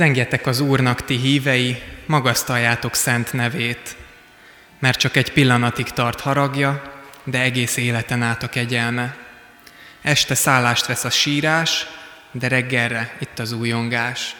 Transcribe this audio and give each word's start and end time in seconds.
Zengjetek 0.00 0.46
az 0.46 0.60
Úrnak, 0.60 1.04
ti 1.04 1.16
hívei, 1.16 1.82
magasztaljátok 2.06 2.94
szent 2.94 3.32
nevét, 3.32 3.96
mert 4.78 4.98
csak 4.98 5.16
egy 5.16 5.32
pillanatig 5.32 5.88
tart 5.88 6.20
haragja, 6.20 6.82
de 7.24 7.40
egész 7.40 7.76
életen 7.76 8.22
át 8.22 8.42
a 8.42 8.48
kegyelme. 8.48 9.16
Este 10.02 10.34
szállást 10.34 10.86
vesz 10.86 11.04
a 11.04 11.10
sírás, 11.10 11.86
de 12.30 12.48
reggelre 12.48 13.16
itt 13.18 13.38
az 13.38 13.52
újongás. 13.52 14.36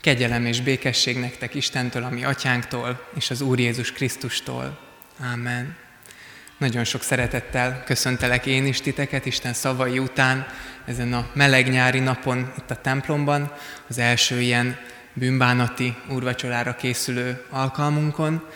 Kegyelem 0.00 0.46
és 0.46 0.60
békesség 0.60 1.18
nektek 1.18 1.54
Istentől, 1.54 2.04
ami 2.04 2.24
atyánktól, 2.24 3.08
és 3.16 3.30
az 3.30 3.40
Úr 3.40 3.58
Jézus 3.58 3.92
Krisztustól. 3.92 4.78
Amen. 5.32 5.76
Nagyon 6.56 6.84
sok 6.84 7.02
szeretettel 7.02 7.82
köszöntelek 7.84 8.46
én 8.46 8.66
is 8.66 8.80
titeket 8.80 9.26
Isten 9.26 9.52
szavai 9.52 9.98
után 9.98 10.46
ezen 10.88 11.12
a 11.12 11.26
meleg 11.32 11.70
nyári 11.70 11.98
napon 11.98 12.52
itt 12.58 12.70
a 12.70 12.80
templomban, 12.80 13.52
az 13.88 13.98
első 13.98 14.40
ilyen 14.40 14.76
bűnbánati 15.12 15.96
úrvacsorára 16.08 16.74
készülő 16.74 17.44
alkalmunkon. 17.50 18.46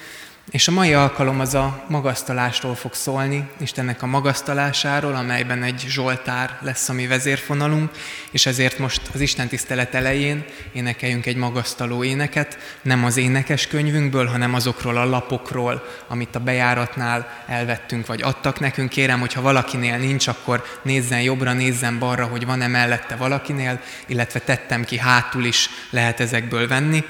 És 0.50 0.68
a 0.68 0.72
mai 0.72 0.94
alkalom 0.94 1.40
az 1.40 1.54
a 1.54 1.84
magasztalásról 1.88 2.74
fog 2.74 2.94
szólni, 2.94 3.48
Istennek 3.60 4.02
a 4.02 4.06
magasztalásáról, 4.06 5.14
amelyben 5.14 5.62
egy 5.62 5.84
Zsoltár 5.88 6.58
lesz 6.60 6.88
a 6.88 6.92
mi 6.92 7.06
vezérfonalunk, 7.06 7.90
és 8.30 8.46
ezért 8.46 8.78
most 8.78 9.00
az 9.14 9.20
Isten 9.20 9.48
tisztelet 9.48 9.94
elején 9.94 10.44
énekeljünk 10.72 11.26
egy 11.26 11.36
magasztaló 11.36 12.04
éneket, 12.04 12.58
nem 12.82 13.04
az 13.04 13.16
énekes 13.16 13.66
könyvünkből, 13.66 14.26
hanem 14.26 14.54
azokról 14.54 14.96
a 14.96 15.04
lapokról, 15.04 15.86
amit 16.08 16.34
a 16.34 16.40
bejáratnál 16.40 17.28
elvettünk, 17.46 18.06
vagy 18.06 18.22
adtak 18.22 18.60
nekünk. 18.60 18.88
Kérem, 18.88 19.20
hogyha 19.20 19.40
valakinél 19.40 19.98
nincs, 19.98 20.26
akkor 20.26 20.64
nézzen 20.82 21.22
jobbra, 21.22 21.52
nézzen 21.52 21.98
balra, 21.98 22.26
hogy 22.26 22.46
van-e 22.46 22.66
mellette 22.66 23.16
valakinél, 23.16 23.80
illetve 24.06 24.40
tettem 24.40 24.84
ki 24.84 24.98
hátul 24.98 25.44
is 25.44 25.68
lehet 25.90 26.20
ezekből 26.20 26.68
venni 26.68 27.04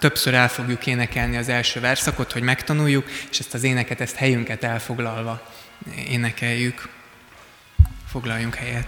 többször 0.00 0.34
el 0.34 0.48
fogjuk 0.48 0.86
énekelni 0.86 1.36
az 1.36 1.48
első 1.48 1.80
verszakot, 1.80 2.32
hogy 2.32 2.42
megtanuljuk, 2.42 3.10
és 3.30 3.38
ezt 3.38 3.54
az 3.54 3.62
éneket, 3.62 4.00
ezt 4.00 4.16
helyünket 4.16 4.64
elfoglalva 4.64 5.42
énekeljük. 6.08 6.88
Foglaljunk 8.06 8.54
helyet. 8.54 8.86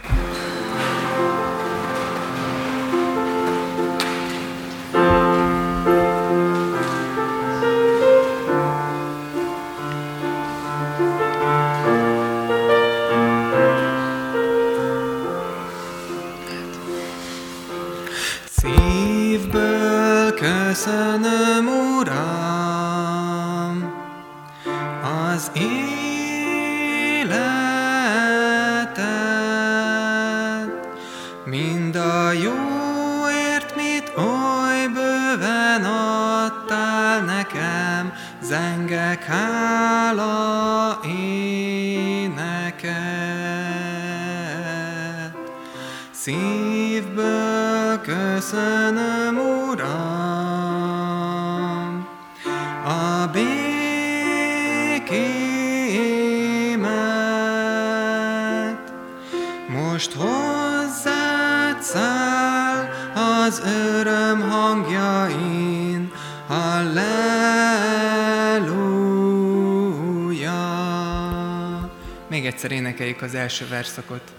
Énekeljük 72.72 73.22
az 73.22 73.34
első 73.34 73.66
verszakot. 73.68 74.32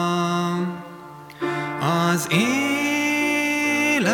az 1.79 2.27
életet, 2.29 4.07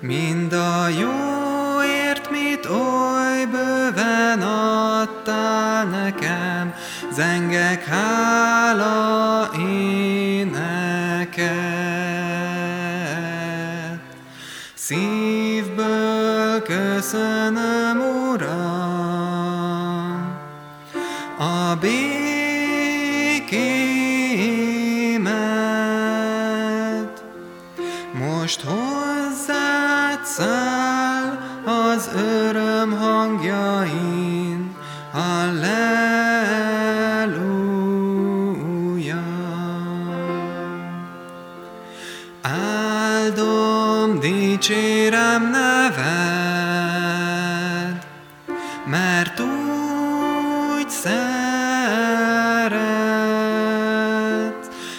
mind 0.00 0.52
a 0.52 0.88
jóért, 0.88 2.30
mit 2.30 2.66
oly 2.66 3.44
bőven 3.50 4.42
adtál 4.42 5.84
nekem, 5.84 6.74
zengek 7.12 7.84
hála 7.84 9.27
Szívből 17.08 17.67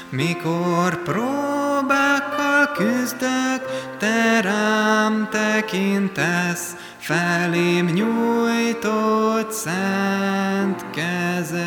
mikor 0.09 1.03
próbákkal 1.03 2.71
küzdök, 2.73 3.65
te 3.97 4.41
rám 4.41 5.27
tekintesz, 5.31 6.75
felém 6.97 7.85
nyújtott 7.85 9.51
szent 9.51 10.85
kezed. 10.91 11.59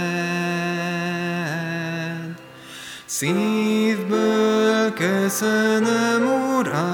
Szívből 3.04 4.92
köszönöm, 4.92 6.22
Uram, 6.58 6.92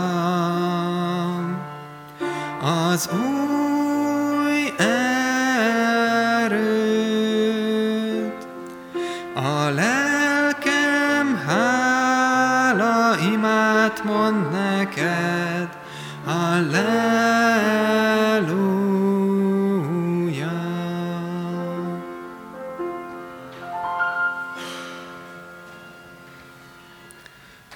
az 2.63 3.09
új 3.13 3.38
imát 13.99 14.05
mond 14.05 14.51
neked, 14.51 15.79
Halleluja. 16.25 16.87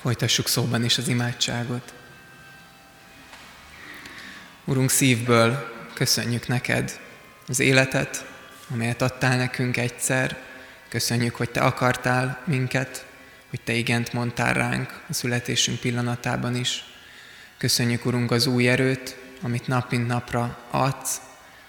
Folytassuk 0.00 0.48
szóban 0.48 0.84
is 0.84 0.98
az 0.98 1.08
imádságot. 1.08 1.92
Urunk, 4.64 4.90
szívből 4.90 5.70
köszönjük 5.94 6.46
neked 6.48 7.00
az 7.48 7.60
életet, 7.60 8.26
amelyet 8.70 9.02
adtál 9.02 9.36
nekünk 9.36 9.76
egyszer. 9.76 10.36
Köszönjük, 10.88 11.34
hogy 11.34 11.50
te 11.50 11.60
akartál 11.60 12.42
minket, 12.44 13.06
hogy 13.52 13.60
te 13.60 13.72
igent 13.72 14.12
mondtál 14.12 14.54
ránk 14.54 15.04
a 15.08 15.12
születésünk 15.12 15.80
pillanatában 15.80 16.56
is. 16.56 16.84
Köszönjük, 17.58 18.06
Urunk, 18.06 18.30
az 18.30 18.46
új 18.46 18.68
erőt, 18.68 19.16
amit 19.42 19.66
nap 19.66 19.90
mint 19.90 20.06
napra 20.06 20.58
adsz, 20.70 21.20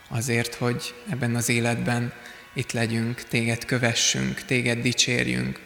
azért, 0.10 0.56
hogy 0.56 0.96
ebben 1.10 1.36
az 1.36 1.50
életben 1.50 2.14
itt 2.54 2.72
legyünk, 2.72 3.24
téged 3.24 3.66
kövessünk, 3.66 4.46
téged 4.46 4.82
dicsérjünk. 4.82 5.60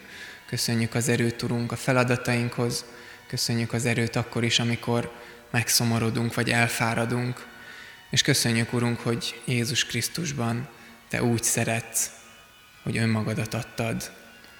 Köszönjük 0.46 0.96
az 0.96 1.10
erőt, 1.10 1.42
Urunk, 1.42 1.72
a 1.72 1.76
feladatainkhoz, 1.76 2.86
köszönjük 3.28 3.74
az 3.74 3.86
erőt 3.86 4.16
akkor 4.16 4.44
is, 4.44 4.60
amikor 4.60 5.12
megszomorodunk 5.52 6.34
vagy 6.34 6.50
elfáradunk. 6.50 7.48
És 8.10 8.22
köszönjük, 8.22 8.74
Urunk, 8.74 9.00
hogy 9.00 9.42
Jézus 9.46 9.86
Krisztusban 9.86 10.70
Te 11.10 11.24
úgy 11.24 11.44
szeretsz, 11.44 12.12
hogy 12.84 12.98
önmagadat 12.98 13.54
adtad. 13.54 14.12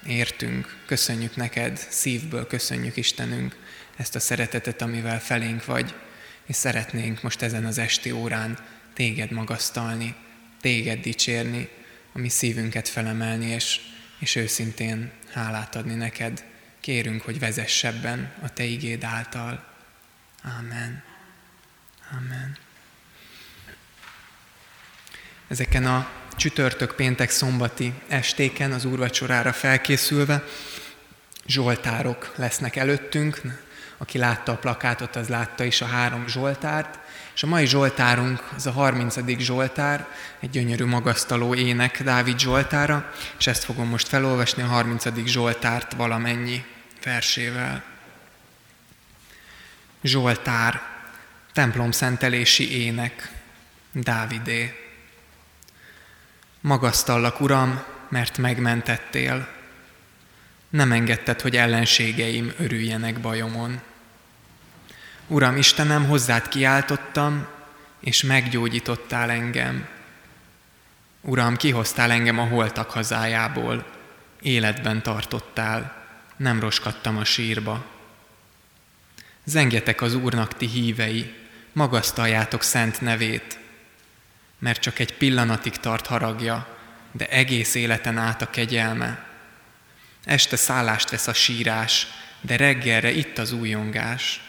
Értünk, 0.06 0.76
köszönjük 0.86 1.36
neked, 1.36 1.86
szívből 1.88 2.46
köszönjük 2.46 2.96
Istenünk 2.96 3.56
ezt 3.96 4.14
a 4.14 4.20
szeretetet, 4.20 4.82
amivel 4.82 5.20
felénk 5.20 5.64
vagy, 5.64 5.94
és 6.46 6.56
szeretnénk 6.56 7.22
most 7.22 7.42
ezen 7.42 7.64
az 7.64 7.78
esti 7.78 8.10
órán 8.10 8.58
téged 8.94 9.30
magasztalni, 9.30 10.14
téged 10.60 11.00
dicsérni, 11.00 11.68
a 12.12 12.18
mi 12.18 12.28
szívünket 12.28 12.88
felemelni, 12.88 13.46
és, 13.46 13.80
és 14.18 14.34
őszintén 14.34 15.10
hálát 15.32 15.76
adni 15.76 15.94
neked. 15.94 16.44
Kérünk, 16.80 17.22
hogy 17.22 17.38
vezessebben 17.38 18.32
a 18.42 18.52
Te 18.52 18.64
igéd 18.64 19.04
által. 19.04 19.64
Amen. 20.58 21.02
Amen. 22.10 22.56
Ezeken 25.48 25.86
a 25.86 26.10
csütörtök, 26.38 26.94
péntek, 26.94 27.30
szombati 27.30 27.92
estéken 28.08 28.72
az 28.72 28.84
úrvacsorára 28.84 29.52
felkészülve 29.52 30.44
zsoltárok 31.46 32.32
lesznek 32.36 32.76
előttünk. 32.76 33.40
Aki 33.96 34.18
látta 34.18 34.52
a 34.52 34.56
plakátot, 34.56 35.16
az 35.16 35.28
látta 35.28 35.64
is 35.64 35.80
a 35.80 35.86
három 35.86 36.28
zsoltárt. 36.28 36.98
És 37.34 37.42
a 37.42 37.46
mai 37.46 37.66
zsoltárunk, 37.66 38.48
az 38.56 38.66
a 38.66 38.70
30. 38.70 39.38
zsoltár, 39.38 40.06
egy 40.40 40.50
gyönyörű 40.50 40.84
magasztaló 40.84 41.54
ének 41.54 42.02
Dávid 42.02 42.38
zsoltára, 42.38 43.12
és 43.38 43.46
ezt 43.46 43.64
fogom 43.64 43.88
most 43.88 44.08
felolvasni 44.08 44.62
a 44.62 44.66
30. 44.66 45.26
zsoltárt 45.26 45.92
valamennyi 45.92 46.64
versével. 47.04 47.84
Zsoltár, 50.02 50.82
templom 51.52 51.90
szentelési 51.90 52.84
ének, 52.84 53.30
Dávidé. 53.92 54.87
Magasztallak, 56.68 57.40
Uram, 57.40 57.82
mert 58.08 58.38
megmentettél. 58.38 59.48
Nem 60.70 60.92
engedted, 60.92 61.40
hogy 61.40 61.56
ellenségeim 61.56 62.52
örüljenek 62.58 63.20
bajomon. 63.20 63.80
Uram 65.26 65.56
Istenem, 65.56 66.06
hozzád 66.06 66.48
kiáltottam, 66.48 67.46
és 68.00 68.22
meggyógyítottál 68.22 69.30
engem. 69.30 69.88
Uram, 71.20 71.56
kihoztál 71.56 72.10
engem 72.10 72.38
a 72.38 72.46
holtak 72.46 72.90
hazájából, 72.90 73.86
életben 74.40 75.02
tartottál, 75.02 76.06
nem 76.36 76.60
roskadtam 76.60 77.16
a 77.16 77.24
sírba. 77.24 77.84
Zengjetek 79.44 80.02
az 80.02 80.14
Úrnak 80.14 80.56
ti 80.56 80.66
hívei, 80.66 81.34
magasztaljátok 81.72 82.62
szent 82.62 83.00
nevét, 83.00 83.58
mert 84.58 84.80
csak 84.80 84.98
egy 84.98 85.16
pillanatig 85.16 85.76
tart 85.76 86.06
haragja, 86.06 86.76
de 87.12 87.28
egész 87.28 87.74
életen 87.74 88.18
át 88.18 88.42
a 88.42 88.50
kegyelme. 88.50 89.26
Este 90.24 90.56
szállást 90.56 91.10
vesz 91.10 91.26
a 91.26 91.32
sírás, 91.32 92.06
de 92.40 92.56
reggelre 92.56 93.10
itt 93.10 93.38
az 93.38 93.52
újongás. 93.52 94.40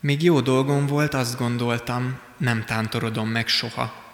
Még 0.00 0.22
jó 0.22 0.40
dolgom 0.40 0.86
volt, 0.86 1.14
azt 1.14 1.38
gondoltam, 1.38 2.18
nem 2.36 2.64
tántorodom 2.64 3.28
meg 3.28 3.48
soha. 3.48 4.06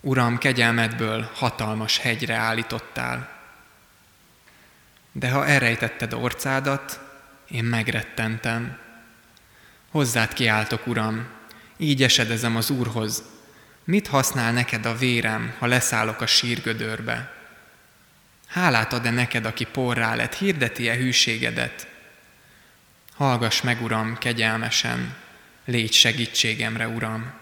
Uram, 0.00 0.38
kegyelmedből 0.38 1.30
hatalmas 1.34 1.98
hegyre 1.98 2.34
állítottál. 2.34 3.40
De 5.12 5.30
ha 5.30 5.46
elrejtetted 5.46 6.12
orcádat, 6.12 7.00
én 7.50 7.64
megrettentem. 7.64 8.78
Hozzád 9.90 10.32
kiáltok, 10.32 10.86
Uram, 10.86 11.26
így 11.76 12.02
esedezem 12.02 12.56
az 12.56 12.70
Úrhoz. 12.70 13.22
Mit 13.84 14.06
használ 14.06 14.52
neked 14.52 14.86
a 14.86 14.96
vérem, 14.96 15.54
ha 15.58 15.66
leszállok 15.66 16.20
a 16.20 16.26
sírgödörbe? 16.26 17.32
Hálát 18.46 18.92
ad-e 18.92 19.10
neked, 19.10 19.44
aki 19.44 19.64
porrá 19.64 20.14
lett, 20.14 20.34
hirdeti-e 20.34 20.94
hűségedet? 20.94 21.86
Hallgass 23.14 23.60
meg, 23.60 23.82
Uram, 23.82 24.18
kegyelmesen, 24.18 25.14
légy 25.64 25.92
segítségemre, 25.92 26.88
Uram. 26.88 27.32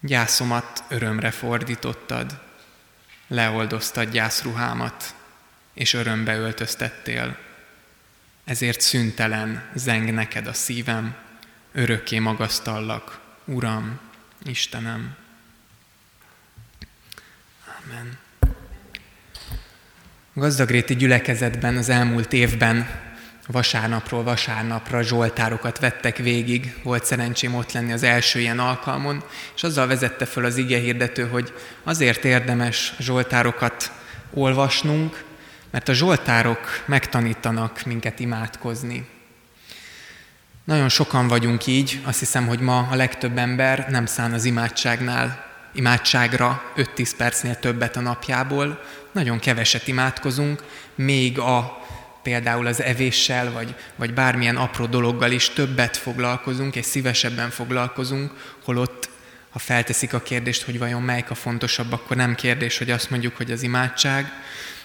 Gyászomat 0.00 0.84
örömre 0.88 1.30
fordítottad, 1.30 2.38
leoldoztad 3.26 4.10
gyászruhámat, 4.10 5.14
és 5.74 5.92
örömbe 5.92 6.36
öltöztettél. 6.36 7.36
Ezért 8.44 8.80
szüntelen 8.80 9.70
zeng 9.74 10.12
neked 10.12 10.46
a 10.46 10.52
szívem, 10.52 11.16
örökké 11.72 12.18
magasztallak, 12.18 13.20
Uram, 13.44 14.00
Istenem. 14.44 15.16
Amen. 17.84 18.18
A 20.34 20.40
gazdagréti 20.40 20.96
gyülekezetben 20.96 21.76
az 21.76 21.88
elmúlt 21.88 22.32
évben 22.32 23.04
vasárnapról 23.46 24.22
vasárnapra 24.22 25.02
zsoltárokat 25.02 25.78
vettek 25.78 26.16
végig, 26.16 26.74
volt 26.82 27.04
szerencsém 27.04 27.54
ott 27.54 27.72
lenni 27.72 27.92
az 27.92 28.02
első 28.02 28.40
ilyen 28.40 28.58
alkalmon, 28.58 29.24
és 29.54 29.62
azzal 29.62 29.86
vezette 29.86 30.24
föl 30.24 30.44
az 30.44 30.56
ige 30.56 30.78
hirdető, 30.78 31.28
hogy 31.28 31.52
azért 31.82 32.24
érdemes 32.24 32.94
zsoltárokat 32.98 33.92
olvasnunk, 34.30 35.24
mert 35.70 35.88
a 35.88 35.92
zsoltárok 35.92 36.84
megtanítanak 36.86 37.84
minket 37.84 38.20
imádkozni. 38.20 39.15
Nagyon 40.66 40.88
sokan 40.88 41.28
vagyunk 41.28 41.66
így, 41.66 42.00
azt 42.04 42.18
hiszem, 42.18 42.46
hogy 42.46 42.60
ma 42.60 42.88
a 42.90 42.94
legtöbb 42.94 43.38
ember 43.38 43.86
nem 43.90 44.06
szán 44.06 44.32
az 44.32 44.44
imádságnál, 44.44 45.44
imádságra 45.72 46.72
5-10 46.76 47.10
percnél 47.16 47.58
többet 47.58 47.96
a 47.96 48.00
napjából, 48.00 48.80
nagyon 49.12 49.38
keveset 49.38 49.88
imádkozunk, 49.88 50.62
még 50.94 51.38
a 51.38 51.78
például 52.22 52.66
az 52.66 52.82
evéssel, 52.82 53.52
vagy, 53.52 53.74
vagy 53.96 54.14
bármilyen 54.14 54.56
apró 54.56 54.86
dologgal 54.86 55.30
is 55.30 55.48
többet 55.48 55.96
foglalkozunk, 55.96 56.76
és 56.76 56.84
szívesebben 56.84 57.50
foglalkozunk, 57.50 58.32
holott 58.64 59.08
ha 59.50 59.58
felteszik 59.58 60.14
a 60.14 60.20
kérdést, 60.20 60.62
hogy 60.62 60.78
vajon 60.78 61.02
melyik 61.02 61.30
a 61.30 61.34
fontosabb, 61.34 61.92
akkor 61.92 62.16
nem 62.16 62.34
kérdés, 62.34 62.78
hogy 62.78 62.90
azt 62.90 63.10
mondjuk, 63.10 63.36
hogy 63.36 63.50
az 63.50 63.62
imádság. 63.62 64.32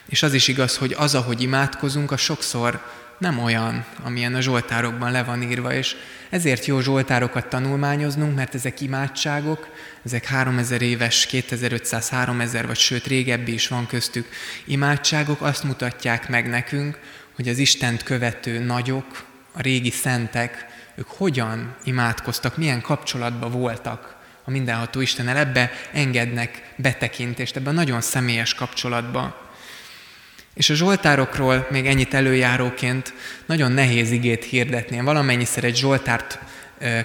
És 0.09 0.23
az 0.23 0.33
is 0.33 0.47
igaz, 0.47 0.77
hogy 0.77 0.95
az, 0.97 1.15
ahogy 1.15 1.41
imádkozunk, 1.41 2.11
a 2.11 2.17
sokszor 2.17 2.81
nem 3.21 3.39
olyan, 3.39 3.85
amilyen 4.03 4.35
a 4.35 4.41
zsoltárokban 4.41 5.11
le 5.11 5.23
van 5.23 5.41
írva, 5.41 5.73
és 5.73 5.95
ezért 6.29 6.65
jó 6.65 6.79
zsoltárokat 6.79 7.47
tanulmányoznunk, 7.47 8.35
mert 8.35 8.55
ezek 8.55 8.81
imádságok, 8.81 9.67
ezek 10.05 10.25
3000 10.25 10.81
éves, 10.81 11.25
2500, 11.25 12.09
3000 12.09 12.67
vagy 12.67 12.77
sőt 12.77 13.07
régebbi 13.07 13.53
is 13.53 13.67
van 13.67 13.87
köztük 13.87 14.29
imádságok, 14.65 15.41
azt 15.41 15.63
mutatják 15.63 16.29
meg 16.29 16.49
nekünk, 16.49 16.99
hogy 17.35 17.47
az 17.47 17.57
Istent 17.57 18.03
követő 18.03 18.59
nagyok, 18.59 19.23
a 19.51 19.61
régi 19.61 19.91
szentek, 19.91 20.65
ők 20.95 21.07
hogyan 21.07 21.75
imádkoztak, 21.83 22.57
milyen 22.57 22.81
kapcsolatban 22.81 23.51
voltak 23.51 24.15
a 24.43 24.51
mindenható 24.51 25.01
Istennel, 25.01 25.37
ebbe 25.37 25.71
engednek 25.91 26.73
betekintést, 26.75 27.55
ebben 27.55 27.73
nagyon 27.73 28.01
személyes 28.01 28.53
kapcsolatba. 28.53 29.50
És 30.53 30.69
a 30.69 30.73
Zsoltárokról 30.73 31.67
még 31.69 31.85
ennyit 31.85 32.13
előjáróként 32.13 33.13
nagyon 33.45 33.71
nehéz 33.71 34.11
igét 34.11 34.43
hirdetni. 34.43 34.95
Én 34.95 35.03
valamennyiszer 35.03 35.63
egy 35.63 35.77
Zsoltárt 35.77 36.39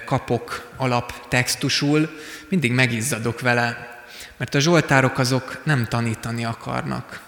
kapok 0.05 0.71
alaptextusul, 0.75 2.19
mindig 2.49 2.71
megizzadok 2.71 3.39
vele, 3.39 3.95
mert 4.37 4.55
a 4.55 4.59
Zsoltárok 4.59 5.17
azok 5.17 5.61
nem 5.63 5.85
tanítani 5.85 6.45
akarnak. 6.45 7.25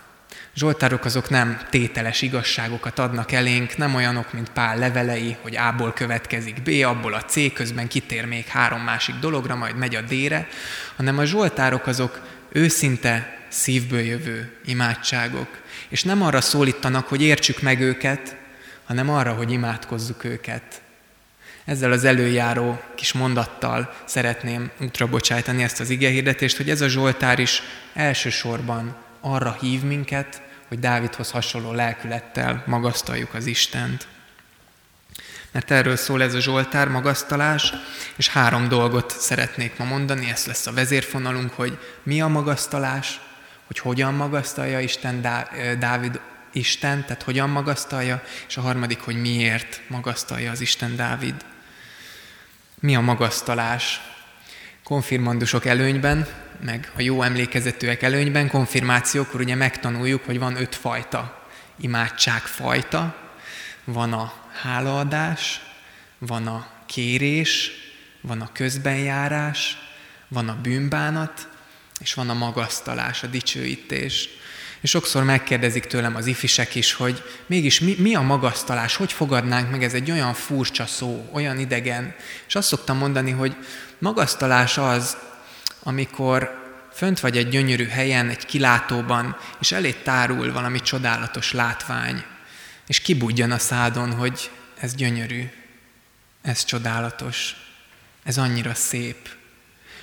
Zsoltárok 0.55 1.05
azok 1.05 1.29
nem 1.29 1.61
tételes 1.69 2.21
igazságokat 2.21 2.99
adnak 2.99 3.31
elénk, 3.31 3.77
nem 3.77 3.95
olyanok, 3.95 4.33
mint 4.33 4.49
Pál 4.49 4.77
levelei, 4.77 5.37
hogy 5.41 5.55
A-ból 5.55 5.93
következik 5.93 6.61
B, 6.61 6.69
abból 6.85 7.13
a 7.13 7.23
C, 7.23 7.53
közben 7.53 7.87
kitér 7.87 8.25
még 8.25 8.45
három 8.45 8.81
másik 8.81 9.15
dologra, 9.15 9.55
majd 9.55 9.75
megy 9.75 9.95
a 9.95 10.01
D-re, 10.01 10.47
hanem 10.95 11.17
a 11.17 11.25
Zsoltárok 11.25 11.87
azok 11.87 12.21
őszinte, 12.51 13.37
szívből 13.47 14.01
jövő 14.01 14.51
imádságok. 14.65 15.47
És 15.89 16.03
nem 16.03 16.21
arra 16.21 16.41
szólítanak, 16.41 17.07
hogy 17.07 17.21
értsük 17.21 17.61
meg 17.61 17.81
őket, 17.81 18.35
hanem 18.85 19.09
arra, 19.09 19.33
hogy 19.33 19.51
imádkozzuk 19.51 20.23
őket. 20.23 20.81
Ezzel 21.65 21.91
az 21.91 22.03
előjáró 22.03 22.81
kis 22.95 23.13
mondattal 23.13 23.93
szeretném 24.05 24.71
útra 24.81 25.09
ezt 25.57 25.79
az 25.79 25.89
igehirdetést, 25.89 26.57
hogy 26.57 26.69
ez 26.69 26.81
a 26.81 26.87
Zsoltár 26.87 27.39
is 27.39 27.61
elsősorban 27.93 28.95
arra 29.21 29.57
hív 29.59 29.81
minket, 29.83 30.41
hogy 30.67 30.79
Dávidhoz 30.79 31.31
hasonló 31.31 31.71
lelkülettel 31.71 32.63
magasztaljuk 32.65 33.33
az 33.33 33.45
Istent. 33.45 34.07
Mert 35.51 35.71
erről 35.71 35.95
szól 35.95 36.21
ez 36.21 36.33
a 36.33 36.39
Zsoltár, 36.39 36.87
magasztalás, 36.87 37.73
és 38.15 38.27
három 38.27 38.67
dolgot 38.67 39.19
szeretnék 39.19 39.77
ma 39.77 39.85
mondani, 39.85 40.29
ez 40.29 40.45
lesz 40.45 40.67
a 40.67 40.73
vezérfonalunk, 40.73 41.53
hogy 41.53 41.77
mi 42.03 42.21
a 42.21 42.27
magasztalás, 42.27 43.19
hogy 43.69 43.79
hogyan 43.79 44.13
magasztalja 44.13 44.79
Isten 44.79 45.21
Dávid 45.79 46.19
Isten, 46.51 47.01
tehát 47.01 47.23
hogyan 47.23 47.49
magasztalja, 47.49 48.23
és 48.47 48.57
a 48.57 48.61
harmadik, 48.61 48.99
hogy 48.99 49.21
miért 49.21 49.81
magasztalja 49.87 50.51
az 50.51 50.61
Isten 50.61 50.95
Dávid. 50.95 51.35
Mi 52.79 52.95
a 52.95 52.99
magasztalás? 52.99 54.01
Konfirmandusok 54.83 55.65
előnyben, 55.65 56.27
meg 56.65 56.91
a 56.95 57.01
jó 57.01 57.21
emlékezetűek 57.21 58.01
előnyben, 58.01 58.49
konfirmációkor 58.49 59.39
ugye 59.39 59.55
megtanuljuk, 59.55 60.25
hogy 60.25 60.39
van 60.39 60.55
öt 60.55 60.75
fajta 60.75 61.47
imádságfajta, 61.81 63.15
van 63.83 64.13
a 64.13 64.33
hálaadás, 64.61 65.61
van 66.17 66.47
a 66.47 66.67
kérés, 66.85 67.71
van 68.21 68.41
a 68.41 68.49
közbenjárás, 68.53 69.77
van 70.27 70.49
a 70.49 70.57
bűnbánat, 70.61 71.48
és 71.99 72.13
van 72.13 72.29
a 72.29 72.33
magasztalás, 72.33 73.23
a 73.23 73.27
dicsőítés. 73.27 74.29
És 74.81 74.89
sokszor 74.89 75.23
megkérdezik 75.23 75.85
tőlem 75.85 76.15
az 76.15 76.25
ifisek 76.25 76.75
is, 76.75 76.93
hogy 76.93 77.23
mégis 77.45 77.79
mi, 77.79 77.95
mi 77.97 78.15
a 78.15 78.21
magasztalás, 78.21 78.95
hogy 78.95 79.11
fogadnánk 79.11 79.71
meg, 79.71 79.83
ez 79.83 79.93
egy 79.93 80.11
olyan 80.11 80.33
furcsa 80.33 80.85
szó, 80.85 81.29
olyan 81.33 81.59
idegen. 81.59 82.15
És 82.47 82.55
azt 82.55 82.67
szoktam 82.67 82.97
mondani, 82.97 83.31
hogy 83.31 83.55
magasztalás 83.97 84.77
az, 84.77 85.17
amikor 85.83 86.57
fönt 86.93 87.19
vagy 87.19 87.37
egy 87.37 87.49
gyönyörű 87.49 87.87
helyen, 87.87 88.29
egy 88.29 88.45
kilátóban, 88.45 89.37
és 89.59 89.71
elé 89.71 89.91
tárul 89.91 90.51
valami 90.51 90.81
csodálatos 90.81 91.51
látvány, 91.51 92.23
és 92.87 92.99
kibudjan 92.99 93.51
a 93.51 93.57
szádon, 93.57 94.13
hogy 94.13 94.51
ez 94.79 94.95
gyönyörű, 94.95 95.49
ez 96.41 96.65
csodálatos, 96.65 97.55
ez 98.23 98.37
annyira 98.37 98.73
szép. 98.73 99.29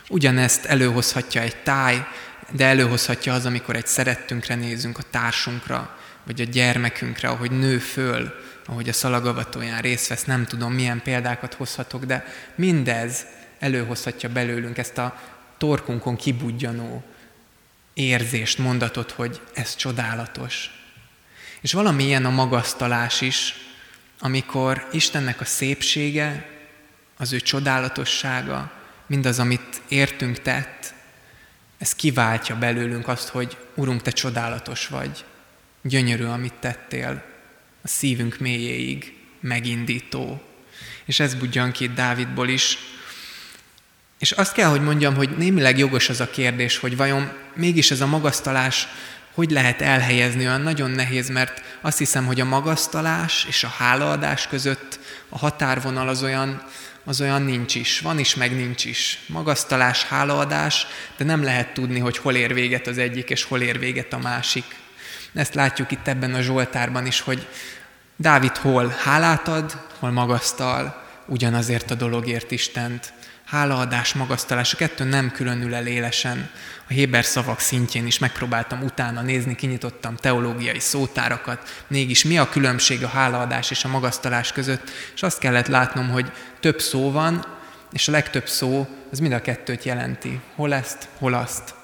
Ugyanezt 0.08 0.64
előhozhatja 0.64 1.40
egy 1.40 1.56
táj, 1.56 2.04
de 2.50 2.64
előhozhatja 2.64 3.34
az, 3.34 3.46
amikor 3.46 3.76
egy 3.76 3.86
szerettünkre 3.86 4.54
nézünk, 4.54 4.98
a 4.98 5.02
társunkra, 5.10 5.98
vagy 6.24 6.40
a 6.40 6.44
gyermekünkre, 6.44 7.28
ahogy 7.28 7.50
nő 7.50 7.78
föl, 7.78 8.34
ahogy 8.66 8.88
a 8.88 8.92
szalagavatóján 8.92 9.80
részt 9.80 10.08
vesz, 10.08 10.24
nem 10.24 10.44
tudom, 10.44 10.72
milyen 10.72 11.02
példákat 11.02 11.54
hozhatok, 11.54 12.04
de 12.04 12.24
mindez 12.54 13.26
előhozhatja 13.58 14.28
belőlünk 14.28 14.78
ezt 14.78 14.98
a 14.98 15.20
torkunkon 15.58 16.16
kibudjanó 16.16 17.04
érzést, 17.94 18.58
mondatot, 18.58 19.10
hogy 19.10 19.40
ez 19.54 19.76
csodálatos. 19.76 20.70
És 21.60 21.72
valami 21.72 22.04
ilyen 22.04 22.24
a 22.24 22.30
magasztalás 22.30 23.20
is, 23.20 23.54
amikor 24.20 24.88
Istennek 24.92 25.40
a 25.40 25.44
szépsége, 25.44 26.48
az 27.16 27.32
ő 27.32 27.40
csodálatossága, 27.40 28.72
mindaz, 29.06 29.38
amit 29.38 29.80
értünk 29.88 30.38
tett, 30.42 30.94
ez 31.78 31.94
kiváltja 31.94 32.58
belőlünk 32.58 33.08
azt, 33.08 33.28
hogy 33.28 33.56
Urunk, 33.74 34.02
Te 34.02 34.10
csodálatos 34.10 34.86
vagy, 34.86 35.24
gyönyörű, 35.82 36.24
amit 36.24 36.54
tettél, 36.54 37.22
a 37.82 37.88
szívünk 37.88 38.38
mélyéig 38.38 39.14
megindító. 39.40 40.42
És 41.04 41.20
ez 41.20 41.34
budjan 41.34 41.72
ki 41.72 41.86
Dávidból 41.86 42.48
is. 42.48 42.78
És 44.18 44.32
azt 44.32 44.52
kell, 44.52 44.68
hogy 44.68 44.82
mondjam, 44.82 45.14
hogy 45.14 45.36
némileg 45.36 45.78
jogos 45.78 46.08
az 46.08 46.20
a 46.20 46.30
kérdés, 46.30 46.78
hogy 46.78 46.96
vajon 46.96 47.32
mégis 47.54 47.90
ez 47.90 48.00
a 48.00 48.06
magasztalás 48.06 48.88
hogy 49.36 49.50
lehet 49.50 49.80
elhelyezni, 49.80 50.46
olyan 50.46 50.60
nagyon 50.60 50.90
nehéz, 50.90 51.28
mert 51.28 51.62
azt 51.80 51.98
hiszem, 51.98 52.26
hogy 52.26 52.40
a 52.40 52.44
magasztalás 52.44 53.44
és 53.48 53.64
a 53.64 53.74
hálaadás 53.78 54.46
között 54.46 54.98
a 55.28 55.38
határvonal 55.38 56.08
az 56.08 56.22
olyan, 56.22 56.62
az 57.08 57.20
olyan 57.20 57.42
nincs 57.42 57.74
is. 57.74 58.00
Van 58.00 58.18
is, 58.18 58.34
meg 58.34 58.56
nincs 58.56 58.84
is. 58.84 59.18
Magasztalás, 59.26 60.04
hálaadás, 60.04 60.86
de 61.16 61.24
nem 61.24 61.42
lehet 61.42 61.74
tudni, 61.74 61.98
hogy 61.98 62.18
hol 62.18 62.34
ér 62.34 62.54
véget 62.54 62.86
az 62.86 62.98
egyik, 62.98 63.30
és 63.30 63.44
hol 63.44 63.60
ér 63.60 63.78
véget 63.78 64.12
a 64.12 64.18
másik. 64.18 64.64
Ezt 65.34 65.54
látjuk 65.54 65.90
itt 65.90 66.08
ebben 66.08 66.34
a 66.34 66.40
Zsoltárban 66.40 67.06
is, 67.06 67.20
hogy 67.20 67.46
Dávid 68.16 68.56
hol 68.56 68.94
hálát 69.02 69.48
ad, 69.48 69.76
hol 69.98 70.10
magasztal, 70.10 71.04
ugyanazért 71.26 71.90
a 71.90 71.94
dologért 71.94 72.50
Istent 72.50 73.12
hálaadás, 73.46 74.14
magasztalás, 74.14 74.74
a 74.74 74.76
kettő 74.76 75.04
nem 75.04 75.30
különül 75.30 75.74
el 75.74 75.86
élesen. 75.86 76.50
A 76.88 76.92
Héber 76.92 77.24
szavak 77.24 77.60
szintjén 77.60 78.06
is 78.06 78.18
megpróbáltam 78.18 78.82
utána 78.82 79.20
nézni, 79.20 79.54
kinyitottam 79.54 80.16
teológiai 80.16 80.80
szótárakat, 80.80 81.84
mégis 81.86 82.24
mi 82.24 82.38
a 82.38 82.48
különbség 82.48 83.04
a 83.04 83.08
hálaadás 83.08 83.70
és 83.70 83.84
a 83.84 83.88
magasztalás 83.88 84.52
között, 84.52 84.90
és 85.14 85.22
azt 85.22 85.38
kellett 85.38 85.66
látnom, 85.66 86.08
hogy 86.08 86.32
több 86.60 86.80
szó 86.80 87.10
van, 87.10 87.46
és 87.92 88.08
a 88.08 88.12
legtöbb 88.12 88.48
szó 88.48 88.88
az 89.10 89.18
mind 89.18 89.32
a 89.32 89.40
kettőt 89.40 89.84
jelenti. 89.84 90.40
Hol 90.54 90.74
ezt, 90.74 91.08
hol 91.18 91.34
azt. 91.34 91.74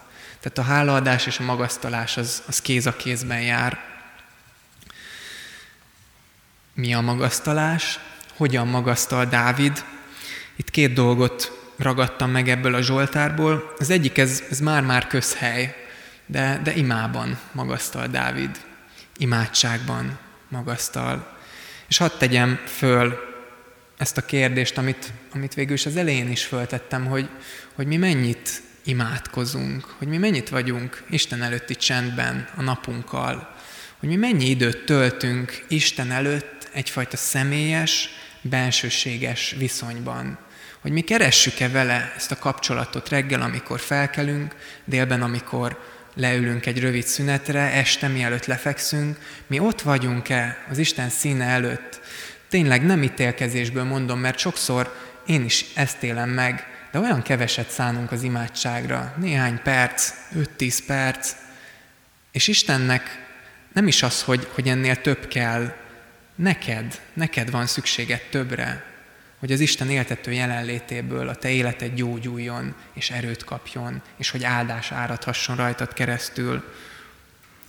Tehát 0.41 0.59
a 0.59 0.73
hálaadás 0.73 1.27
és 1.27 1.39
a 1.39 1.43
magasztalás 1.43 2.17
az, 2.17 2.43
az 2.47 2.61
kéz 2.61 2.87
a 2.87 2.97
kézben 2.97 3.41
jár. 3.41 3.79
Mi 6.75 6.95
a 6.95 7.01
magasztalás? 7.01 7.99
Hogyan 8.37 8.69
magasztal 8.69 9.25
Dávid? 9.25 9.85
Itt 10.63 10.71
két 10.71 10.93
dolgot 10.93 11.71
ragadtam 11.77 12.31
meg 12.31 12.49
ebből 12.49 12.75
a 12.75 12.83
Zsoltárból. 12.83 13.75
Az 13.79 13.91
egyik, 13.91 14.19
ez, 14.19 14.43
ez 14.51 14.61
már-már 14.61 15.07
közhely, 15.07 15.75
de, 16.27 16.61
de 16.65 16.75
imában 16.75 17.39
magasztal 17.53 18.07
Dávid. 18.07 18.51
Imádságban 19.17 20.19
magasztal. 20.49 21.37
És 21.89 21.97
hadd 21.97 22.11
tegyem 22.19 22.61
föl 22.67 23.19
ezt 23.97 24.17
a 24.17 24.25
kérdést, 24.25 24.79
amit, 24.79 25.13
amit 25.33 25.55
végül 25.55 25.75
is 25.75 25.87
az 25.87 25.97
elején 25.97 26.31
is 26.31 26.45
föltettem, 26.45 27.07
hogy, 27.07 27.29
hogy 27.75 27.87
mi 27.87 27.97
mennyit 27.97 28.63
imádkozunk, 28.85 29.95
hogy 29.99 30.09
mi 30.09 30.17
mennyit 30.17 30.49
vagyunk 30.49 31.03
Isten 31.11 31.43
előtti 31.43 31.75
csendben 31.75 32.49
a 32.57 32.63
napunkkal, 32.63 33.55
hogy 33.99 34.09
mi 34.09 34.17
mennyi 34.17 34.49
időt 34.49 34.85
töltünk 34.85 35.65
Isten 35.69 36.11
előtt 36.11 36.69
egyfajta 36.73 37.17
személyes, 37.17 38.09
bensőséges 38.41 39.55
viszonyban. 39.59 40.39
Hogy 40.83 40.93
mi 40.93 41.01
keressük-e 41.01 41.69
vele 41.69 42.13
ezt 42.17 42.31
a 42.31 42.39
kapcsolatot 42.39 43.09
reggel, 43.09 43.43
amikor 43.43 43.81
felkelünk, 43.81 44.55
délben, 44.85 45.23
amikor 45.23 45.79
leülünk 46.15 46.67
egy 46.67 46.81
rövid 46.81 47.05
szünetre, 47.05 47.61
este 47.61 48.09
mielőtt 48.09 48.47
lefekszünk, 48.47 49.19
mi 49.47 49.59
ott 49.59 49.83
vagyunk-e 49.83 50.67
az 50.71 50.79
Isten 50.79 51.09
színe 51.09 51.45
előtt. 51.45 52.01
Tényleg 52.49 52.85
nem 52.85 53.03
ítélkezésből 53.03 53.85
mondom, 53.85 54.19
mert 54.19 54.39
sokszor 54.39 54.97
én 55.27 55.45
is 55.45 55.65
ezt 55.75 56.03
élem 56.03 56.31
meg, 56.31 56.67
de 56.93 56.99
olyan 56.99 57.23
keveset 57.23 57.71
szánunk 57.71 58.13
az 58.13 58.23
imádságra, 58.23 59.15
néhány 59.17 59.63
perc, 59.63 60.13
5-10 60.59 60.79
perc, 60.87 61.33
és 62.33 62.49
Istennek 62.49 63.27
nem 63.73 63.87
is 63.87 64.03
az, 64.03 64.23
hogy, 64.23 64.49
hogy 64.55 64.69
ennél 64.69 65.01
több 65.01 65.29
kell, 65.29 65.75
neked, 66.35 67.01
neked 67.13 67.51
van 67.51 67.67
szükséged 67.67 68.21
többre, 68.31 68.92
hogy 69.43 69.53
az 69.53 69.61
Isten 69.61 69.91
éltető 69.91 70.33
jelenlétéből 70.33 71.29
a 71.29 71.35
te 71.35 71.51
életed 71.51 71.95
gyógyuljon, 71.95 72.75
és 72.93 73.11
erőt 73.11 73.45
kapjon, 73.45 74.03
és 74.17 74.31
hogy 74.31 74.45
áldás 74.45 74.93
áradhasson 74.93 75.57
rajtad 75.57 75.93
keresztül. 75.93 76.65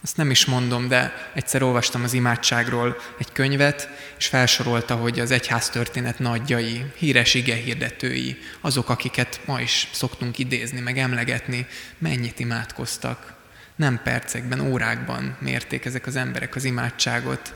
Ezt 0.03 0.17
nem 0.17 0.31
is 0.31 0.45
mondom, 0.45 0.87
de 0.87 1.31
egyszer 1.33 1.63
olvastam 1.63 2.03
az 2.03 2.13
imádságról 2.13 2.97
egy 3.17 3.31
könyvet, 3.31 3.89
és 4.17 4.27
felsorolta, 4.27 4.95
hogy 4.95 5.19
az 5.19 5.31
egyház 5.31 5.69
történet 5.69 6.19
nagyjai, 6.19 6.85
híres 6.97 7.33
ige 7.33 7.55
hirdetői, 7.55 8.37
azok, 8.61 8.89
akiket 8.89 9.39
ma 9.45 9.61
is 9.61 9.87
szoktunk 9.91 10.37
idézni, 10.37 10.79
meg 10.79 10.97
emlegetni, 10.97 11.67
mennyit 11.97 12.39
imádkoztak. 12.39 13.33
Nem 13.75 14.01
percekben, 14.03 14.59
órákban 14.59 15.37
mérték 15.39 15.85
ezek 15.85 16.07
az 16.07 16.15
emberek 16.15 16.55
az 16.55 16.63
imádságot 16.63 17.53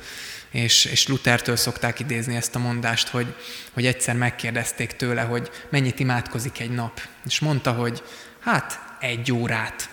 és, 0.52 0.86
és 0.86 1.08
Luthertől 1.08 1.56
szokták 1.56 2.00
idézni 2.00 2.36
ezt 2.36 2.56
a 2.56 2.60
mondást, 2.60 3.08
hogy, 3.08 3.36
hogy 3.74 3.86
egyszer 3.86 4.16
megkérdezték 4.16 4.92
tőle, 4.92 5.22
hogy 5.22 5.50
mennyit 5.70 6.00
imádkozik 6.00 6.60
egy 6.60 6.72
nap. 6.72 7.02
És 7.26 7.40
mondta, 7.40 7.72
hogy 7.72 8.04
hát 8.40 8.80
egy 9.00 9.32
órát. 9.32 9.90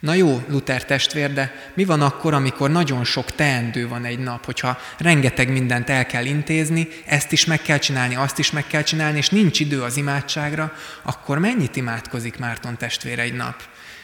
Na 0.00 0.14
jó, 0.14 0.42
Luther 0.48 0.84
testvér, 0.84 1.32
de 1.32 1.70
mi 1.74 1.84
van 1.84 2.02
akkor, 2.02 2.34
amikor 2.34 2.70
nagyon 2.70 3.04
sok 3.04 3.34
teendő 3.34 3.88
van 3.88 4.04
egy 4.04 4.18
nap, 4.18 4.44
hogyha 4.44 4.78
rengeteg 4.98 5.48
mindent 5.52 5.90
el 5.90 6.06
kell 6.06 6.24
intézni, 6.24 6.88
ezt 7.06 7.32
is 7.32 7.44
meg 7.44 7.62
kell 7.62 7.78
csinálni, 7.78 8.14
azt 8.14 8.38
is 8.38 8.50
meg 8.50 8.66
kell 8.66 8.82
csinálni, 8.82 9.18
és 9.18 9.28
nincs 9.28 9.60
idő 9.60 9.82
az 9.82 9.96
imádságra, 9.96 10.72
akkor 11.02 11.38
mennyit 11.38 11.76
imádkozik 11.76 12.38
Márton 12.38 12.76
testvér 12.76 13.18
egy 13.18 13.34
nap? 13.34 13.62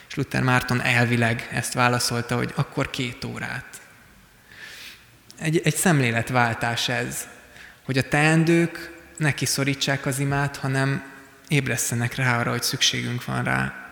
És 0.09 0.15
Luther 0.15 0.43
Márton 0.43 0.83
elvileg 0.83 1.49
ezt 1.53 1.73
válaszolta, 1.73 2.37
hogy 2.37 2.53
akkor 2.55 2.91
két 2.91 3.25
órát 3.25 3.78
egy, 5.41 5.61
egy 5.65 5.77
szemléletváltás 5.77 6.89
ez, 6.89 7.27
hogy 7.85 7.99
a 7.99 8.09
teendők 8.09 8.97
ne 9.17 9.35
kiszorítsák 9.35 10.07
az 10.07 10.19
imát, 10.19 10.57
hanem 10.57 11.03
ébresztenek 11.49 12.15
rá 12.15 12.39
arra, 12.39 12.51
hogy 12.51 12.63
szükségünk 12.63 13.25
van 13.25 13.45
rá. 13.45 13.89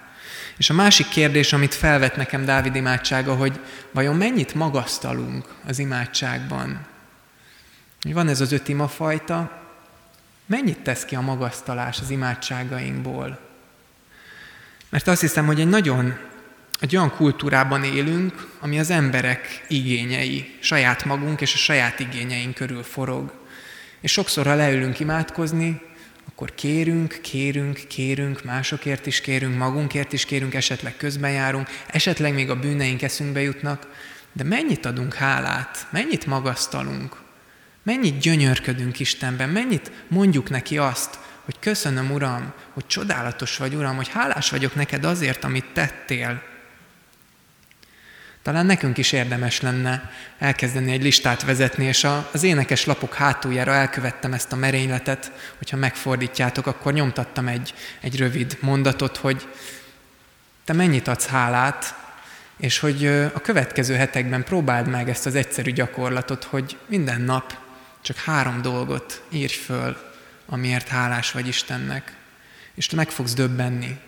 És 0.57 0.71
a 0.71 0.75
másik 0.75 1.09
kérdés, 1.09 1.53
amit 1.53 1.75
felvet 1.75 2.17
nekem 2.17 2.45
Dávid 2.45 2.75
imádsága, 2.75 3.35
hogy 3.35 3.61
vajon 3.91 4.17
mennyit 4.17 4.55
magasztalunk 4.55 5.55
az 5.67 5.79
imádságban? 5.79 6.87
Van 8.01 8.29
ez 8.29 8.41
az 8.41 8.53
öt 8.53 8.69
imafajta, 8.69 9.63
mennyit 10.47 10.79
tesz 10.79 11.05
ki 11.05 11.15
a 11.15 11.21
magasztalás 11.21 12.01
az 12.01 12.11
imádságainkból? 12.11 13.39
Mert 14.89 15.09
azt 15.09 15.21
hiszem, 15.21 15.47
hogy 15.47 15.61
egy 15.61 15.69
nagyon 15.69 16.19
egy 16.81 16.97
olyan 16.97 17.11
kultúrában 17.11 17.85
élünk, 17.85 18.47
ami 18.61 18.79
az 18.79 18.91
emberek 18.91 19.65
igényei, 19.69 20.57
saját 20.61 21.05
magunk 21.05 21.41
és 21.41 21.55
a 21.55 21.57
saját 21.57 22.01
igényeink 22.01 22.55
körül 22.55 22.83
forog. 22.83 23.33
És 24.01 24.13
sokszor, 24.13 24.47
ha 24.47 24.55
leülünk 24.55 25.01
imádkozni, 25.01 25.81
akkor 26.29 26.55
kérünk, 26.55 27.19
kérünk, 27.23 27.81
kérünk, 27.89 28.45
másokért 28.45 29.07
is 29.07 29.21
kérünk, 29.21 29.57
magunkért 29.59 30.13
is 30.13 30.25
kérünk, 30.25 30.55
esetleg 30.55 30.97
közben 30.97 31.31
járunk, 31.31 31.69
esetleg 31.87 32.35
még 32.35 32.51
a 32.51 32.59
bűneink 32.59 33.03
eszünkbe 33.03 33.41
jutnak, 33.41 33.89
de 34.33 34.45
mennyit 34.45 34.87
adunk 34.87 35.15
hálát, 35.15 35.87
mennyit 35.91 36.27
magasztalunk, 36.27 37.17
mennyit 37.83 38.19
gyönyörködünk 38.19 39.01
Istenben, 39.01 39.49
mennyit 39.49 39.93
mondjuk 40.09 40.51
neki 40.51 40.79
azt, 40.79 41.19
hogy 41.45 41.59
köszönöm, 41.61 42.11
Uram, 42.11 42.53
hogy 42.73 42.87
csodálatos 42.87 43.57
vagy, 43.57 43.75
Uram, 43.75 43.97
hogy 43.97 44.09
hálás 44.09 44.51
vagyok 44.51 44.75
neked 44.75 45.05
azért, 45.05 45.45
amit 45.45 45.73
tettél. 45.73 46.43
Talán 48.47 48.67
nekünk 48.67 48.99
is 48.99 49.13
érdemes 49.13 49.61
lenne 49.61 50.11
elkezdeni 50.39 50.93
egy 50.93 51.03
listát 51.03 51.45
vezetni, 51.45 51.85
és 51.85 52.07
az 52.33 52.43
énekes 52.43 52.85
lapok 52.85 53.15
hátuljára 53.15 53.73
elkövettem 53.73 54.33
ezt 54.33 54.53
a 54.53 54.57
merényletet, 54.57 55.33
hogyha 55.59 55.77
megfordítjátok, 55.77 56.67
akkor 56.67 56.93
nyomtattam 56.93 57.49
egy, 57.49 57.75
egy 58.01 58.17
rövid 58.17 58.59
mondatot, 58.61 59.17
hogy 59.17 59.49
te 60.65 60.73
mennyit 60.73 61.09
adsz 61.09 61.27
hálát, 61.27 61.95
és 62.57 62.79
hogy 62.79 63.07
a 63.07 63.41
következő 63.41 63.95
hetekben 63.95 64.45
próbáld 64.45 64.89
meg 64.89 65.09
ezt 65.09 65.27
az 65.27 65.35
egyszerű 65.35 65.73
gyakorlatot, 65.73 66.45
hogy 66.45 66.79
minden 66.87 67.21
nap 67.21 67.55
csak 68.01 68.17
három 68.17 68.63
dolgot 68.63 69.23
írj 69.31 69.55
föl, 69.55 69.97
amiért 70.47 70.89
hálás 70.89 71.31
vagy 71.33 71.47
Istennek. 71.47 72.17
És 72.75 72.87
te 72.87 72.97
meg 72.97 73.11
fogsz 73.11 73.35
döbbenni, 73.35 73.99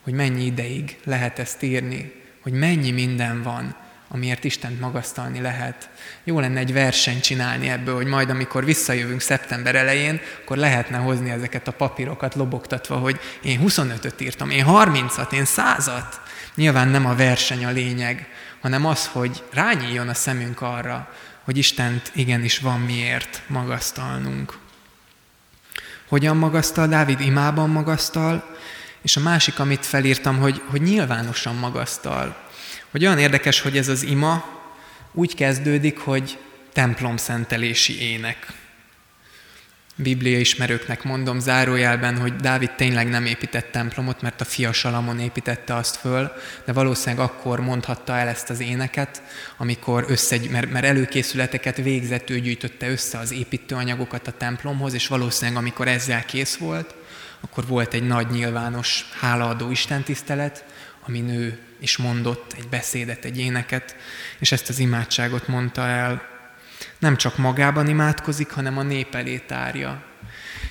hogy 0.00 0.12
mennyi 0.12 0.44
ideig 0.44 0.98
lehet 1.04 1.38
ezt 1.38 1.62
írni, 1.62 2.12
hogy 2.42 2.52
mennyi 2.52 2.90
minden 2.90 3.42
van, 3.42 3.86
amiért 4.08 4.44
Istent 4.44 4.80
magasztalni 4.80 5.40
lehet. 5.40 5.88
Jó 6.24 6.40
lenne 6.40 6.58
egy 6.58 6.72
versenyt 6.72 7.22
csinálni 7.22 7.68
ebből, 7.68 7.94
hogy 7.94 8.06
majd 8.06 8.30
amikor 8.30 8.64
visszajövünk 8.64 9.20
szeptember 9.20 9.74
elején, 9.74 10.20
akkor 10.42 10.56
lehetne 10.56 10.96
hozni 10.96 11.30
ezeket 11.30 11.68
a 11.68 11.72
papírokat 11.72 12.34
lobogtatva, 12.34 12.96
hogy 12.96 13.20
én 13.42 13.60
25-öt 13.66 14.20
írtam, 14.20 14.50
én 14.50 14.64
30-at, 14.68 15.32
én 15.32 15.44
100-at. 15.46 16.12
Nyilván 16.54 16.88
nem 16.88 17.06
a 17.06 17.14
verseny 17.14 17.64
a 17.64 17.70
lényeg, 17.70 18.28
hanem 18.60 18.86
az, 18.86 19.06
hogy 19.06 19.42
rányíljon 19.52 20.08
a 20.08 20.14
szemünk 20.14 20.60
arra, 20.60 21.08
hogy 21.44 21.56
Istent 21.56 22.10
igenis 22.14 22.58
van 22.58 22.80
miért 22.80 23.42
magasztalnunk. 23.46 24.58
Hogyan 26.08 26.36
magasztal? 26.36 26.86
Dávid 26.86 27.20
imában 27.20 27.70
magasztal, 27.70 28.56
és 29.02 29.16
a 29.16 29.20
másik, 29.20 29.58
amit 29.58 29.86
felírtam, 29.86 30.38
hogy, 30.38 30.62
hogy 30.70 30.82
nyilvánosan 30.82 31.54
magasztal. 31.54 32.47
Hogy 32.90 33.04
olyan 33.04 33.18
érdekes, 33.18 33.60
hogy 33.60 33.76
ez 33.76 33.88
az 33.88 34.02
ima 34.02 34.44
úgy 35.12 35.34
kezdődik, 35.34 35.98
hogy 35.98 36.38
templom 36.72 37.16
szentelési 37.16 38.00
ének. 38.00 38.46
Biblia 39.94 40.38
ismerőknek 40.38 41.02
mondom 41.02 41.38
zárójelben, 41.38 42.18
hogy 42.18 42.36
Dávid 42.36 42.70
tényleg 42.70 43.08
nem 43.08 43.26
épített 43.26 43.70
templomot, 43.72 44.22
mert 44.22 44.40
a 44.40 44.44
fia 44.44 44.72
Salamon 44.72 45.18
építette 45.18 45.74
azt 45.74 45.96
föl, 45.96 46.32
de 46.64 46.72
valószínűleg 46.72 47.24
akkor 47.24 47.60
mondhatta 47.60 48.16
el 48.16 48.28
ezt 48.28 48.50
az 48.50 48.60
éneket, 48.60 49.22
amikor 49.56 50.04
össze, 50.08 50.36
mert, 50.50 50.70
mert 50.70 50.84
előkészületeket 50.84 51.76
végzett, 51.76 52.30
ő 52.30 52.40
gyűjtötte 52.40 52.88
össze 52.88 53.18
az 53.18 53.32
építőanyagokat 53.32 54.26
a 54.26 54.32
templomhoz, 54.32 54.94
és 54.94 55.06
valószínűleg 55.06 55.60
amikor 55.60 55.88
ezzel 55.88 56.24
kész 56.24 56.56
volt, 56.56 56.94
akkor 57.40 57.66
volt 57.66 57.94
egy 57.94 58.06
nagy 58.06 58.30
nyilvános 58.30 59.08
hálaadó 59.20 59.70
istentisztelet, 59.70 60.64
amin 61.06 61.28
ő 61.28 61.58
is 61.78 61.96
mondott 61.96 62.54
egy 62.56 62.68
beszédet, 62.68 63.24
egy 63.24 63.38
éneket, 63.38 63.96
és 64.38 64.52
ezt 64.52 64.68
az 64.68 64.78
imádságot 64.78 65.48
mondta 65.48 65.86
el 65.86 66.36
nem 66.98 67.16
csak 67.16 67.36
magában 67.36 67.88
imádkozik, 67.88 68.50
hanem 68.50 68.78
a 68.78 68.82
nép 68.82 69.14
elé 69.14 69.38
tárja. 69.38 70.02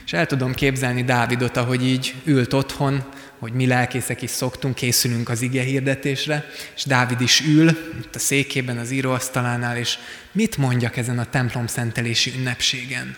És 0.05 0.13
el 0.13 0.25
tudom 0.25 0.53
képzelni 0.53 1.03
Dávidot, 1.03 1.57
ahogy 1.57 1.85
így 1.85 2.13
ült 2.23 2.53
otthon, 2.53 3.03
hogy 3.39 3.53
mi 3.53 3.67
lelkészek 3.67 4.21
is 4.21 4.29
szoktunk, 4.29 4.75
készülünk 4.75 5.29
az 5.29 5.41
ige 5.41 5.61
hirdetésre, 5.61 6.49
és 6.75 6.83
Dávid 6.83 7.21
is 7.21 7.41
ül 7.41 7.69
itt 7.99 8.15
a 8.15 8.19
székében, 8.19 8.77
az 8.77 8.91
íróasztalánál, 8.91 9.77
és 9.77 9.97
mit 10.31 10.57
mondjak 10.57 10.97
ezen 10.97 11.19
a 11.19 11.29
templom 11.29 11.67
szentelési 11.67 12.33
ünnepségen? 12.37 13.17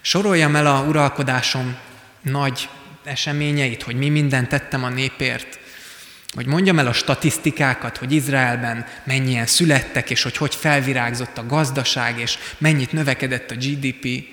Soroljam 0.00 0.56
el 0.56 0.66
a 0.66 0.84
uralkodásom 0.88 1.76
nagy 2.22 2.68
eseményeit, 3.04 3.82
hogy 3.82 3.96
mi 3.96 4.08
mindent 4.08 4.48
tettem 4.48 4.84
a 4.84 4.88
népért, 4.88 5.58
hogy 6.34 6.46
mondjam 6.46 6.78
el 6.78 6.86
a 6.86 6.92
statisztikákat, 6.92 7.96
hogy 7.96 8.12
Izraelben 8.12 8.86
mennyien 9.04 9.46
születtek, 9.46 10.10
és 10.10 10.22
hogy 10.22 10.36
hogy 10.36 10.54
felvirágzott 10.54 11.38
a 11.38 11.46
gazdaság, 11.46 12.18
és 12.18 12.38
mennyit 12.58 12.92
növekedett 12.92 13.50
a 13.50 13.54
GDP, 13.54 14.24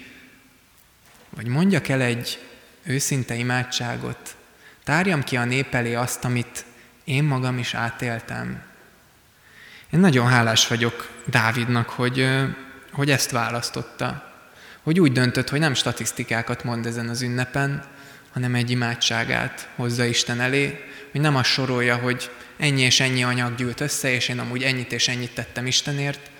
vagy 1.29 1.45
mondjak 1.45 1.88
el 1.88 2.01
egy 2.01 2.39
őszinte 2.83 3.36
imádságot, 3.36 4.36
tárjam 4.83 5.23
ki 5.23 5.38
a 5.38 5.45
nép 5.45 5.73
elé 5.73 5.93
azt, 5.93 6.25
amit 6.25 6.65
én 7.03 7.23
magam 7.23 7.57
is 7.57 7.73
átéltem. 7.73 8.62
Én 9.89 9.99
nagyon 9.99 10.27
hálás 10.27 10.67
vagyok 10.67 11.10
Dávidnak, 11.25 11.89
hogy, 11.89 12.29
hogy 12.91 13.10
ezt 13.10 13.31
választotta. 13.31 14.33
Hogy 14.81 14.99
úgy 14.99 15.12
döntött, 15.12 15.49
hogy 15.49 15.60
nem 15.60 15.73
statisztikákat 15.73 16.63
mond 16.63 16.86
ezen 16.86 17.10
az 17.10 17.21
ünnepen, 17.21 17.83
hanem 18.33 18.55
egy 18.55 18.71
imádságát 18.71 19.69
hozza 19.75 20.05
Isten 20.05 20.39
elé, 20.39 20.86
hogy 21.17 21.25
nem 21.25 21.36
azt 21.36 21.49
sorolja, 21.49 21.95
hogy 21.95 22.32
ennyi 22.58 22.82
és 22.82 22.99
ennyi 22.99 23.23
anyag 23.23 23.56
gyűlt 23.56 23.82
össze, 23.82 24.12
és 24.12 24.27
én 24.27 24.39
amúgy 24.39 24.63
ennyit 24.63 24.91
és 24.91 25.08
ennyit 25.08 25.34
tettem 25.34 25.67
Istenért, 25.67 26.32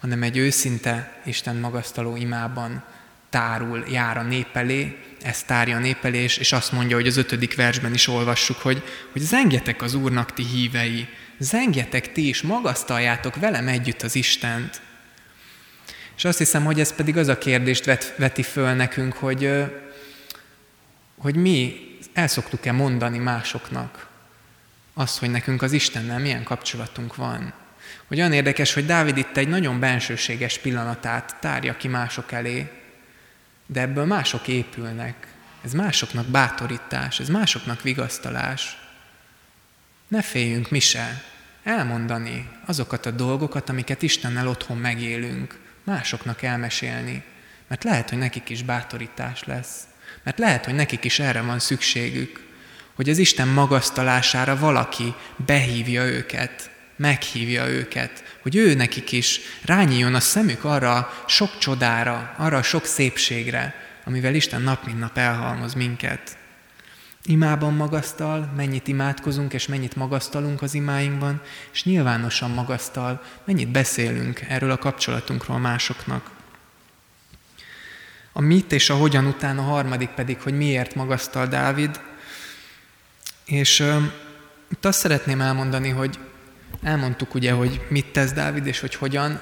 hanem 0.00 0.22
egy 0.22 0.36
őszinte 0.36 1.20
Isten 1.24 1.56
magasztaló 1.56 2.16
imában 2.16 2.84
tárul, 3.30 3.84
jár 3.88 4.16
a 4.16 4.22
nép 4.22 4.56
elé, 4.56 4.96
ezt 5.22 5.46
tárja 5.46 5.76
a 5.76 5.80
nép 5.80 6.04
és, 6.04 6.36
és 6.36 6.52
azt 6.52 6.72
mondja, 6.72 6.96
hogy 6.96 7.06
az 7.06 7.16
ötödik 7.16 7.54
versben 7.54 7.94
is 7.94 8.08
olvassuk, 8.08 8.56
hogy, 8.56 8.82
hogy 9.12 9.22
zengjetek 9.22 9.82
az 9.82 9.94
Úrnak 9.94 10.32
ti 10.32 10.44
hívei, 10.44 11.08
zengjetek 11.38 12.12
ti 12.12 12.28
is, 12.28 12.42
magasztaljátok 12.42 13.36
velem 13.36 13.68
együtt 13.68 14.02
az 14.02 14.14
Istent. 14.14 14.80
És 16.16 16.24
azt 16.24 16.38
hiszem, 16.38 16.64
hogy 16.64 16.80
ez 16.80 16.94
pedig 16.94 17.16
az 17.16 17.28
a 17.28 17.38
kérdést 17.38 17.84
vet, 17.84 18.14
veti 18.16 18.42
föl 18.42 18.72
nekünk, 18.72 19.12
hogy, 19.12 19.50
hogy 21.18 21.36
mi 21.36 21.88
el 22.12 22.28
szoktuk-e 22.28 22.72
mondani 22.72 23.18
másoknak, 23.18 24.08
az, 24.94 25.18
hogy 25.18 25.30
nekünk 25.30 25.62
az 25.62 25.72
Istennel 25.72 26.18
milyen 26.18 26.42
kapcsolatunk 26.42 27.16
van. 27.16 27.52
Hogy 28.06 28.18
olyan 28.18 28.32
érdekes, 28.32 28.74
hogy 28.74 28.86
Dávid 28.86 29.16
itt 29.16 29.36
egy 29.36 29.48
nagyon 29.48 29.80
bensőséges 29.80 30.58
pillanatát 30.58 31.36
tárja 31.40 31.76
ki 31.76 31.88
mások 31.88 32.32
elé, 32.32 32.70
de 33.66 33.80
ebből 33.80 34.04
mások 34.04 34.48
épülnek. 34.48 35.26
Ez 35.64 35.72
másoknak 35.72 36.26
bátorítás, 36.26 37.20
ez 37.20 37.28
másoknak 37.28 37.82
vigasztalás. 37.82 38.78
Ne 40.08 40.22
féljünk 40.22 40.70
mi 40.70 40.80
se 40.80 41.22
elmondani 41.64 42.48
azokat 42.66 43.06
a 43.06 43.10
dolgokat, 43.10 43.68
amiket 43.68 44.02
Istennel 44.02 44.48
otthon 44.48 44.76
megélünk, 44.76 45.58
másoknak 45.84 46.42
elmesélni, 46.42 47.24
mert 47.66 47.84
lehet, 47.84 48.08
hogy 48.08 48.18
nekik 48.18 48.48
is 48.48 48.62
bátorítás 48.62 49.44
lesz, 49.44 49.80
mert 50.22 50.38
lehet, 50.38 50.64
hogy 50.64 50.74
nekik 50.74 51.04
is 51.04 51.18
erre 51.18 51.40
van 51.40 51.58
szükségük 51.58 52.48
hogy 53.00 53.10
az 53.10 53.18
Isten 53.18 53.48
magasztalására 53.48 54.56
valaki 54.56 55.14
behívja 55.46 56.04
őket, 56.04 56.70
meghívja 56.96 57.66
őket, 57.66 58.38
hogy 58.42 58.56
ő 58.56 58.74
nekik 58.74 59.12
is 59.12 59.40
rányíjon 59.64 60.14
a 60.14 60.20
szemük 60.20 60.64
arra 60.64 61.12
sok 61.26 61.58
csodára, 61.58 62.34
arra 62.36 62.62
sok 62.62 62.84
szépségre, 62.84 63.74
amivel 64.04 64.34
Isten 64.34 64.62
nap 64.62 64.86
mint 64.86 64.98
nap 64.98 65.18
elhalmoz 65.18 65.74
minket. 65.74 66.36
Imában 67.24 67.74
magasztal, 67.74 68.52
mennyit 68.56 68.88
imádkozunk 68.88 69.52
és 69.52 69.66
mennyit 69.66 69.96
magasztalunk 69.96 70.62
az 70.62 70.74
imáinkban, 70.74 71.40
és 71.72 71.84
nyilvánosan 71.84 72.50
magasztal, 72.50 73.22
mennyit 73.44 73.68
beszélünk 73.68 74.40
erről 74.48 74.70
a 74.70 74.78
kapcsolatunkról 74.78 75.58
másoknak. 75.58 76.30
A 78.32 78.40
mit 78.40 78.72
és 78.72 78.90
a 78.90 78.94
hogyan 78.94 79.26
után 79.26 79.58
a 79.58 79.62
harmadik 79.62 80.08
pedig, 80.08 80.40
hogy 80.40 80.56
miért 80.56 80.94
magasztal 80.94 81.46
Dávid, 81.46 82.00
és 83.50 83.80
uh, 83.80 84.02
itt 84.70 84.84
azt 84.84 84.98
szeretném 84.98 85.40
elmondani, 85.40 85.88
hogy 85.88 86.18
elmondtuk 86.82 87.34
ugye, 87.34 87.52
hogy 87.52 87.80
mit 87.88 88.12
tesz 88.12 88.32
Dávid, 88.32 88.66
és 88.66 88.80
hogy 88.80 88.94
hogyan, 88.94 89.40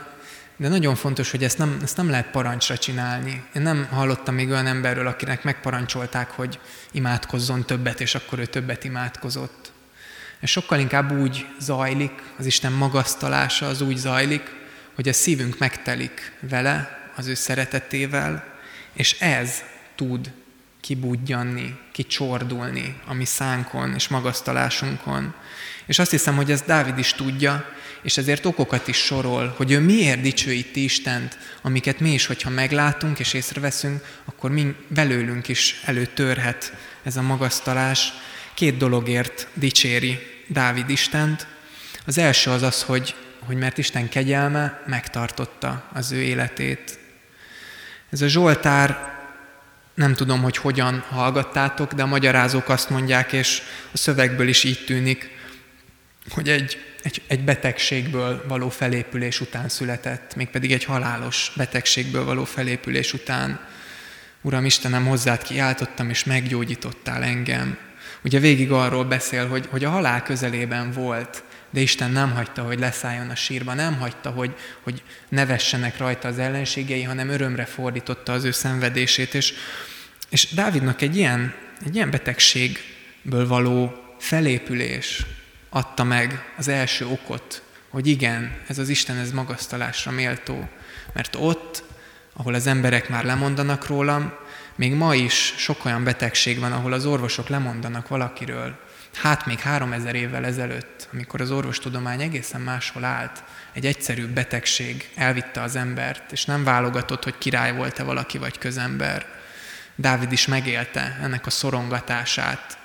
de 0.57 0.69
nagyon 0.69 0.95
fontos, 0.95 1.31
hogy 1.31 1.45
ezt 1.45 1.59
nem, 1.59 1.79
ezt 1.83 1.97
nem 1.97 2.11
lehet 2.11 2.31
parancsra 2.31 2.79
csinálni. 2.79 3.45
Én 3.55 3.63
nem 3.63 3.89
hallottam 3.91 4.35
még 4.35 4.51
olyan 4.51 4.67
emberről, 4.67 5.07
akinek 5.07 5.45
megparancsolták, 5.45 6.31
hogy 6.31 6.59
imádkozzon 6.91 7.67
többet, 7.67 8.01
és 8.01 8.15
akkor 8.15 8.39
ő 8.39 8.47
többet 8.47 8.85
imádkozott. 8.85 9.73
Ez 10.41 10.49
sokkal 10.49 10.79
inkább 10.79 11.19
úgy 11.19 11.47
zajlik, 11.61 12.23
az 12.39 12.47
Isten 12.47 12.73
magasztalása 12.73 13.67
az 13.67 13.81
úgy 13.81 13.97
zajlik, 13.97 14.43
hogy 14.95 15.09
a 15.09 15.13
szívünk 15.13 15.59
megtelik 15.59 16.33
vele, 16.41 16.99
az 17.17 17.27
ő 17.27 17.35
szeretetével, 17.35 18.45
és 18.93 19.21
ez 19.21 19.63
tud 19.95 20.33
kibudjanni, 20.89 21.79
kicsordulni 21.93 22.97
a 23.07 23.15
mi 23.15 23.25
szánkon 23.25 23.95
és 23.95 24.09
magasztalásunkon. 24.09 25.35
És 25.87 25.99
azt 25.99 26.11
hiszem, 26.11 26.37
hogy 26.37 26.51
ezt 26.51 26.67
Dávid 26.67 26.99
is 26.99 27.13
tudja, 27.13 27.73
és 28.03 28.17
ezért 28.17 28.47
okokat 28.47 28.89
is 28.89 28.97
sorol, 28.97 29.55
hogy 29.57 29.73
ő 29.73 29.81
miért 29.81 30.21
dicsőíti 30.21 30.85
Istent, 30.85 31.39
amiket 31.63 32.01
mi 32.01 32.13
is, 32.13 32.27
hogyha 32.27 32.51
meglátunk 32.51 33.19
és 33.19 33.33
észreveszünk, 33.33 34.05
akkor 34.25 34.51
mi 34.51 34.75
belőlünk 34.87 35.49
is 35.49 35.81
előtörhet 35.85 36.73
ez 37.03 37.17
a 37.17 37.23
magasztalás. 37.23 38.13
Két 38.55 38.77
dologért 38.77 39.49
dicséri 39.55 40.19
Dávid 40.47 40.91
Istent. 40.91 41.47
Az 42.07 42.19
első 42.19 42.51
az 42.51 42.63
az, 42.63 42.83
hogy, 42.83 43.15
hogy 43.39 43.57
mert 43.57 43.79
Isten 43.79 44.09
kegyelme 44.09 44.83
megtartotta 44.87 45.89
az 45.93 46.13
ő 46.13 46.23
életét. 46.23 46.99
Ez 48.11 48.23
a 48.23 48.27
Zsoltár 48.27 49.17
nem 49.99 50.15
tudom, 50.15 50.43
hogy 50.43 50.57
hogyan 50.57 51.05
hallgattátok, 51.09 51.93
de 51.93 52.03
a 52.03 52.07
magyarázók 52.07 52.69
azt 52.69 52.91
mondják, 52.91 53.33
és 53.33 53.63
a 53.93 53.97
szövegből 53.97 54.49
is 54.49 54.65
így 54.65 54.85
tűnik, 54.87 55.31
hogy 56.29 56.49
egy, 56.49 56.79
egy, 57.03 57.23
egy 57.27 57.45
betegségből 57.45 58.45
való 58.49 58.69
felépülés 58.69 59.41
után 59.41 59.69
született, 59.69 60.35
mégpedig 60.35 60.73
egy 60.73 60.85
halálos 60.85 61.53
betegségből 61.57 62.25
való 62.25 62.45
felépülés 62.45 63.13
után. 63.13 63.61
Uram 64.41 64.65
Istenem, 64.65 65.07
hozzád 65.07 65.43
kiáltottam, 65.43 66.11
és 66.11 66.25
meggyógyítottál 66.25 67.23
engem. 67.23 67.79
Ugye 68.25 68.39
végig 68.39 68.71
arról 68.71 69.05
beszél, 69.05 69.49
hogy, 69.49 69.67
hogy 69.71 69.85
a 69.85 69.91
halál 69.91 70.23
közelében 70.23 70.93
volt, 70.93 71.43
de 71.71 71.81
Isten 71.81 72.11
nem 72.11 72.31
hagyta, 72.31 72.63
hogy 72.63 72.79
leszálljon 72.79 73.31
a 73.31 73.35
sírba, 73.35 73.75
nem 73.75 73.99
hagyta, 73.99 74.31
hogy, 74.31 74.55
hogy 74.83 75.03
nevessenek 75.29 75.99
rajta 75.99 76.29
az 76.29 76.39
ellenségei, 76.39 77.03
hanem 77.03 77.29
örömre 77.29 77.65
fordította 77.65 78.33
az 78.33 78.45
ő 78.45 78.51
szenvedését. 78.51 79.35
És, 79.35 79.55
és 80.29 80.55
Dávidnak 80.55 81.03
egy 81.03 81.17
ilyen, 81.17 81.55
egy 81.85 81.95
ilyen 81.95 82.11
betegségből 82.11 83.47
való 83.47 83.93
felépülés 84.19 85.27
adta 85.69 86.05
meg 86.05 86.53
az 86.57 86.69
első 86.69 87.07
okot, 87.07 87.63
hogy 87.89 88.07
igen, 88.07 88.57
ez 88.67 88.79
az 88.79 88.89
Isten, 88.89 89.17
ez 89.17 89.33
magasztalásra 89.33 90.11
méltó. 90.11 90.69
Mert 91.13 91.37
ott, 91.41 91.85
ahol 92.33 92.55
az 92.55 92.67
emberek 92.67 93.09
már 93.09 93.25
lemondanak 93.25 93.87
rólam, 93.87 94.33
még 94.75 94.93
ma 94.93 95.15
is 95.15 95.55
sok 95.57 95.85
olyan 95.85 96.05
betegség 96.05 96.59
van, 96.59 96.73
ahol 96.73 96.93
az 96.93 97.07
orvosok 97.07 97.49
lemondanak 97.49 98.09
valakiről, 98.09 98.79
Hát 99.15 99.47
még 99.47 99.59
három 99.59 99.93
ezer 99.93 100.15
évvel 100.15 100.45
ezelőtt, 100.45 101.09
amikor 101.13 101.41
az 101.41 101.51
orvostudomány 101.51 102.21
egészen 102.21 102.61
máshol 102.61 103.05
állt, 103.05 103.45
egy 103.73 103.87
egyszerű 103.87 104.27
betegség 104.27 105.09
elvitte 105.15 105.63
az 105.63 105.77
embert, 105.77 106.33
és 106.33 106.45
nem 106.45 106.65
válogatott, 106.65 107.25
hogy 107.25 107.39
király 107.39 107.75
volt-e 107.77 108.03
valaki 108.03 108.39
vagy 108.39 108.59
közember. 108.59 109.27
Dávid 110.01 110.33
is 110.33 110.47
megélte 110.47 111.19
ennek 111.23 111.47
a 111.47 111.51
szorongatását, 111.51 112.79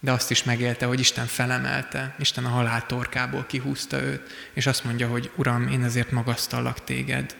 de 0.00 0.12
azt 0.12 0.30
is 0.30 0.42
megélte, 0.42 0.86
hogy 0.86 1.00
Isten 1.00 1.26
felemelte, 1.26 2.14
Isten 2.18 2.44
a 2.44 2.48
halál 2.48 2.86
torkából 2.86 3.44
kihúzta 3.46 4.02
őt, 4.02 4.32
és 4.52 4.66
azt 4.66 4.84
mondja, 4.84 5.08
hogy 5.08 5.30
Uram, 5.36 5.68
én 5.68 5.84
ezért 5.84 6.10
magasztallak 6.10 6.84
téged. 6.84 7.36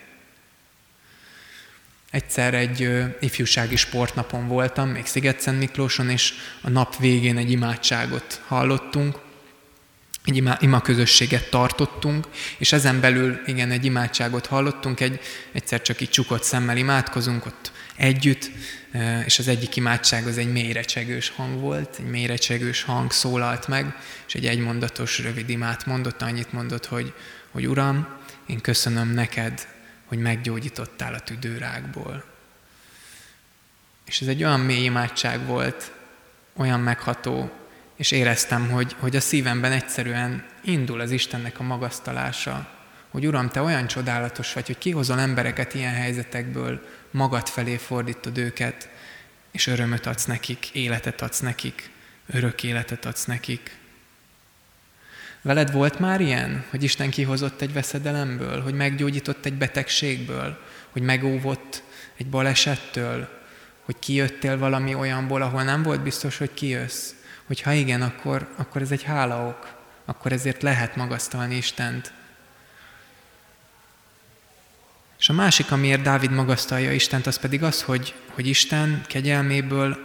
Egyszer 2.10 2.54
egy 2.54 2.90
ifjúsági 3.20 3.76
sportnapon 3.76 4.48
voltam, 4.48 4.88
még 4.88 5.06
Sziget-Szent 5.06 5.58
Miklóson, 5.58 6.10
és 6.10 6.32
a 6.60 6.70
nap 6.70 6.96
végén 6.96 7.36
egy 7.36 7.50
imádságot 7.50 8.42
hallottunk, 8.46 9.18
egy 10.24 10.37
ima, 10.37 10.56
ima 10.60 10.80
közösséget 10.80 11.50
tartottunk, 11.50 12.26
és 12.58 12.72
ezen 12.72 13.00
belül 13.00 13.40
igen, 13.46 13.70
egy 13.70 13.84
imádságot 13.84 14.46
hallottunk, 14.46 15.00
egy, 15.00 15.20
egyszer 15.52 15.82
csak 15.82 16.00
így 16.00 16.10
csukott 16.10 16.42
szemmel 16.42 16.76
imádkozunk 16.76 17.46
ott 17.46 17.72
együtt, 17.96 18.50
és 19.24 19.38
az 19.38 19.48
egyik 19.48 19.76
imádság 19.76 20.26
az 20.26 20.38
egy 20.38 20.52
mélyrecsegős 20.52 21.32
hang 21.37 21.60
volt, 21.60 21.96
egy 21.98 22.10
mélyrecsegős 22.10 22.82
hang 22.82 23.12
szólalt 23.12 23.68
meg, 23.68 23.96
és 24.26 24.34
egy 24.34 24.46
egymondatos 24.46 25.18
rövid 25.18 25.48
imát 25.48 25.87
mondott, 25.87 26.22
annyit 26.22 26.52
mondott, 26.52 26.87
hogy, 26.87 27.12
hogy 27.50 27.66
Uram, 27.68 28.08
én 28.46 28.60
köszönöm 28.60 29.08
neked 29.08 29.66
hogy 30.14 30.18
meggyógyítottál 30.18 31.14
a 31.14 31.20
tüdőrákból. 31.20 32.24
És 34.06 34.20
ez 34.20 34.28
egy 34.28 34.44
olyan 34.44 34.60
mély 34.60 34.84
imádság 34.84 35.46
volt, 35.46 35.92
olyan 36.56 36.80
megható, 36.80 37.50
és 37.96 38.11
éreztem, 38.11 38.70
hogy, 38.70 38.96
hogy 38.98 39.16
a 39.16 39.20
szívemben 39.20 39.72
egyszerűen 39.72 40.44
indul 40.64 41.00
az 41.00 41.11
Istennek 41.11 41.61
a 41.61 41.62
magasztalása, 41.62 42.68
hogy 43.11 43.26
Uram, 43.26 43.48
Te 43.48 43.61
olyan 43.61 43.87
csodálatos 43.87 44.52
vagy, 44.52 44.66
hogy 44.66 44.78
kihozol 44.78 45.20
embereket 45.20 45.74
ilyen 45.74 45.94
helyzetekből, 45.94 46.87
magad 47.11 47.48
felé 47.48 47.76
fordítod 47.76 48.38
őket, 48.38 48.88
és 49.50 49.66
örömöt 49.66 50.07
adsz 50.07 50.24
nekik, 50.24 50.70
életet 50.72 51.22
adsz 51.22 51.40
nekik, 51.40 51.90
örök 52.26 52.62
életet 52.62 53.04
adsz 53.04 53.24
nekik. 53.24 53.76
Veled 55.42 55.72
volt 55.72 55.98
már 55.98 56.20
ilyen, 56.20 56.64
hogy 56.70 56.83
Isten 56.83 57.11
kihozott 57.11 57.61
egy 57.61 57.72
veszedelemből, 57.72 58.62
hogy 58.62 58.74
meggyógyított 58.74 59.44
egy 59.44 59.54
betegségből, 59.54 60.59
hogy 60.90 61.02
megóvott 61.02 61.83
egy 62.16 62.26
balesettől, 62.26 63.28
hogy 63.85 63.98
kijöttél 63.98 64.59
valami 64.59 64.94
olyanból, 64.94 65.42
ahol 65.42 65.62
nem 65.62 65.83
volt 65.83 66.02
biztos, 66.02 66.38
hogy 66.38 66.54
kijössz. 66.54 67.11
Hogy 67.46 67.61
ha 67.61 67.72
igen, 67.72 68.02
akkor, 68.02 68.48
akkor 68.57 68.83
ez 68.83 68.90
egy 68.90 69.02
hálaok, 69.02 69.72
akkor 70.04 70.33
ezért 70.33 70.62
lehet 70.62 70.96
magasztalni 70.96 71.57
Istent. 71.57 72.12
És 75.18 75.28
a 75.28 75.33
másik, 75.33 75.72
amiért 75.72 76.02
Dávid 76.02 76.30
magasztalja 76.30 76.92
Istent, 76.92 77.26
az 77.26 77.37
pedig 77.37 77.62
az, 77.62 77.83
hogy, 77.83 78.14
hogy 78.35 78.46
Isten 78.46 79.04
kegyelméből 79.07 79.96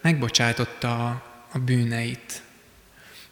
megbocsátotta 0.00 1.06
a, 1.06 1.22
a 1.52 1.58
bűneit, 1.58 2.42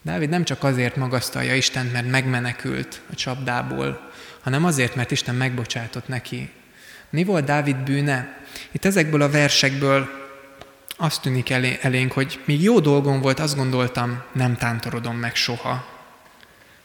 Dávid 0.01 0.29
nem 0.29 0.43
csak 0.43 0.63
azért 0.63 0.95
magasztalja 0.95 1.55
Istent, 1.55 1.91
mert 1.91 2.09
megmenekült 2.09 3.01
a 3.11 3.15
csapdából, 3.15 4.11
hanem 4.41 4.65
azért, 4.65 4.95
mert 4.95 5.11
Isten 5.11 5.35
megbocsátott 5.35 6.07
neki. 6.07 6.49
Mi 7.09 7.23
volt 7.23 7.45
Dávid 7.45 7.75
bűne? 7.75 8.37
Itt 8.71 8.85
ezekből 8.85 9.21
a 9.21 9.29
versekből 9.29 10.20
azt 11.01 11.21
tűnik 11.21 11.49
elé, 11.49 11.79
elénk, 11.81 12.11
hogy 12.11 12.39
míg 12.45 12.61
jó 12.61 12.79
dolgom 12.79 13.21
volt, 13.21 13.39
azt 13.39 13.55
gondoltam, 13.55 14.23
nem 14.31 14.57
tántorodom 14.57 15.15
meg 15.15 15.35
soha. 15.35 15.85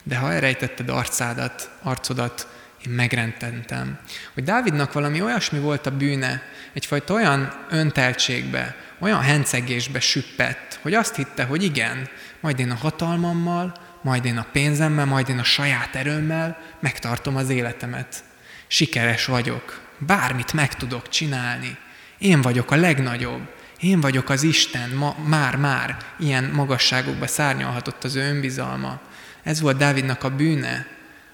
De 0.03 0.17
ha 0.17 0.33
elrejtetted 0.33 0.89
arcádat, 0.89 1.71
arcodat, 1.83 2.49
én 2.87 2.93
megrententem. 2.93 3.99
Hogy 4.35 4.45
Dávidnak 4.45 4.93
valami 4.93 5.23
olyasmi 5.23 5.59
volt 5.59 5.87
a 5.87 5.97
bűne, 5.97 6.43
egyfajta 6.73 7.15
olyan 7.15 7.67
önteltségbe, 7.71 8.77
olyan 8.99 9.21
hencegésbe 9.21 10.01
süppett, 10.01 10.79
hogy 10.83 10.95
azt 10.95 11.17
hitte, 11.17 11.45
hogy 11.45 11.63
igen, 11.63 12.09
majd 12.41 12.59
én 12.59 12.71
a 12.71 12.75
hatalmammal, 12.75 13.75
majd 14.03 14.25
én 14.25 14.37
a 14.37 14.47
pénzemmel, 14.53 15.07
majd 15.07 15.29
én 15.29 15.39
a 15.39 15.45
saját 15.45 15.95
erőmmel 15.95 16.59
megtartom 16.81 17.37
az 17.37 17.49
életemet. 17.49 18.25
Sikeres 18.67 19.25
vagyok, 19.25 19.81
bármit 19.99 20.53
meg 20.53 20.75
tudok 20.75 21.09
csinálni. 21.09 21.77
Én 22.19 22.41
vagyok 22.41 22.71
a 22.71 22.77
legnagyobb, 22.77 23.56
én 23.81 24.01
vagyok 24.01 24.29
az 24.29 24.43
Isten, 24.43 24.91
ma, 24.91 25.17
már, 25.25 25.57
már 25.57 25.97
ilyen 26.19 26.45
magasságokba 26.45 27.27
szárnyalhatott 27.27 28.05
az 28.05 28.15
ő 28.15 28.21
önbizalma. 28.21 29.01
Ez 29.43 29.61
volt 29.61 29.77
Dávidnak 29.77 30.23
a 30.23 30.31
bűne, 30.31 30.87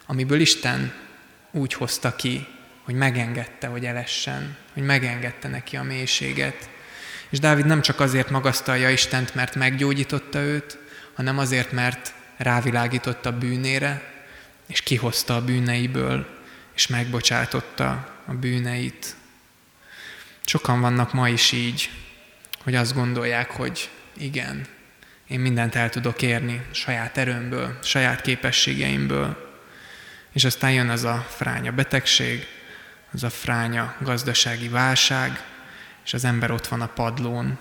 amiből 0.07 0.40
Isten 0.40 0.92
úgy 1.50 1.74
hozta 1.74 2.16
ki, 2.16 2.46
hogy 2.83 2.94
megengedte, 2.94 3.66
hogy 3.66 3.85
elessen, 3.85 4.57
hogy 4.72 4.83
megengedte 4.83 5.48
neki 5.48 5.76
a 5.76 5.83
mélységet. 5.83 6.68
És 7.28 7.38
Dávid 7.38 7.66
nem 7.66 7.81
csak 7.81 8.00
azért 8.00 8.31
magasztalja 8.31 8.90
Istent, 8.90 9.35
mert 9.35 9.55
meggyógyította 9.55 10.38
őt, 10.38 10.78
hanem 11.14 11.38
azért, 11.38 11.72
mert 11.72 12.14
rávilágított 12.37 13.26
a 13.26 13.38
bűnére, 13.38 14.02
és 14.66 14.81
kihozta 14.81 15.37
a 15.37 15.44
bűneiből, 15.44 16.26
és 16.74 16.87
megbocsátotta 16.87 18.16
a 18.26 18.33
bűneit. 18.33 19.16
Sokan 20.44 20.81
vannak 20.81 21.12
ma 21.12 21.28
is 21.28 21.52
így, 21.52 21.90
hogy 22.62 22.75
azt 22.75 22.94
gondolják, 22.94 23.51
hogy 23.51 23.90
igen, 24.16 24.66
én 25.27 25.40
mindent 25.40 25.75
el 25.75 25.88
tudok 25.88 26.22
érni 26.22 26.62
saját 26.70 27.18
erőmből, 27.18 27.79
saját 27.83 28.20
képességeimből, 28.20 29.51
és 30.33 30.44
aztán 30.44 30.72
jön 30.72 30.88
az 30.88 31.05
a 31.05 31.27
fránya 31.29 31.72
betegség, 31.72 32.46
az 33.12 33.22
a 33.22 33.31
fránya 33.31 33.94
gazdasági 34.01 34.68
válság, 34.68 35.44
és 36.05 36.14
az 36.14 36.25
ember 36.25 36.51
ott 36.51 36.66
van 36.66 36.81
a 36.81 36.87
padlón, 36.87 37.59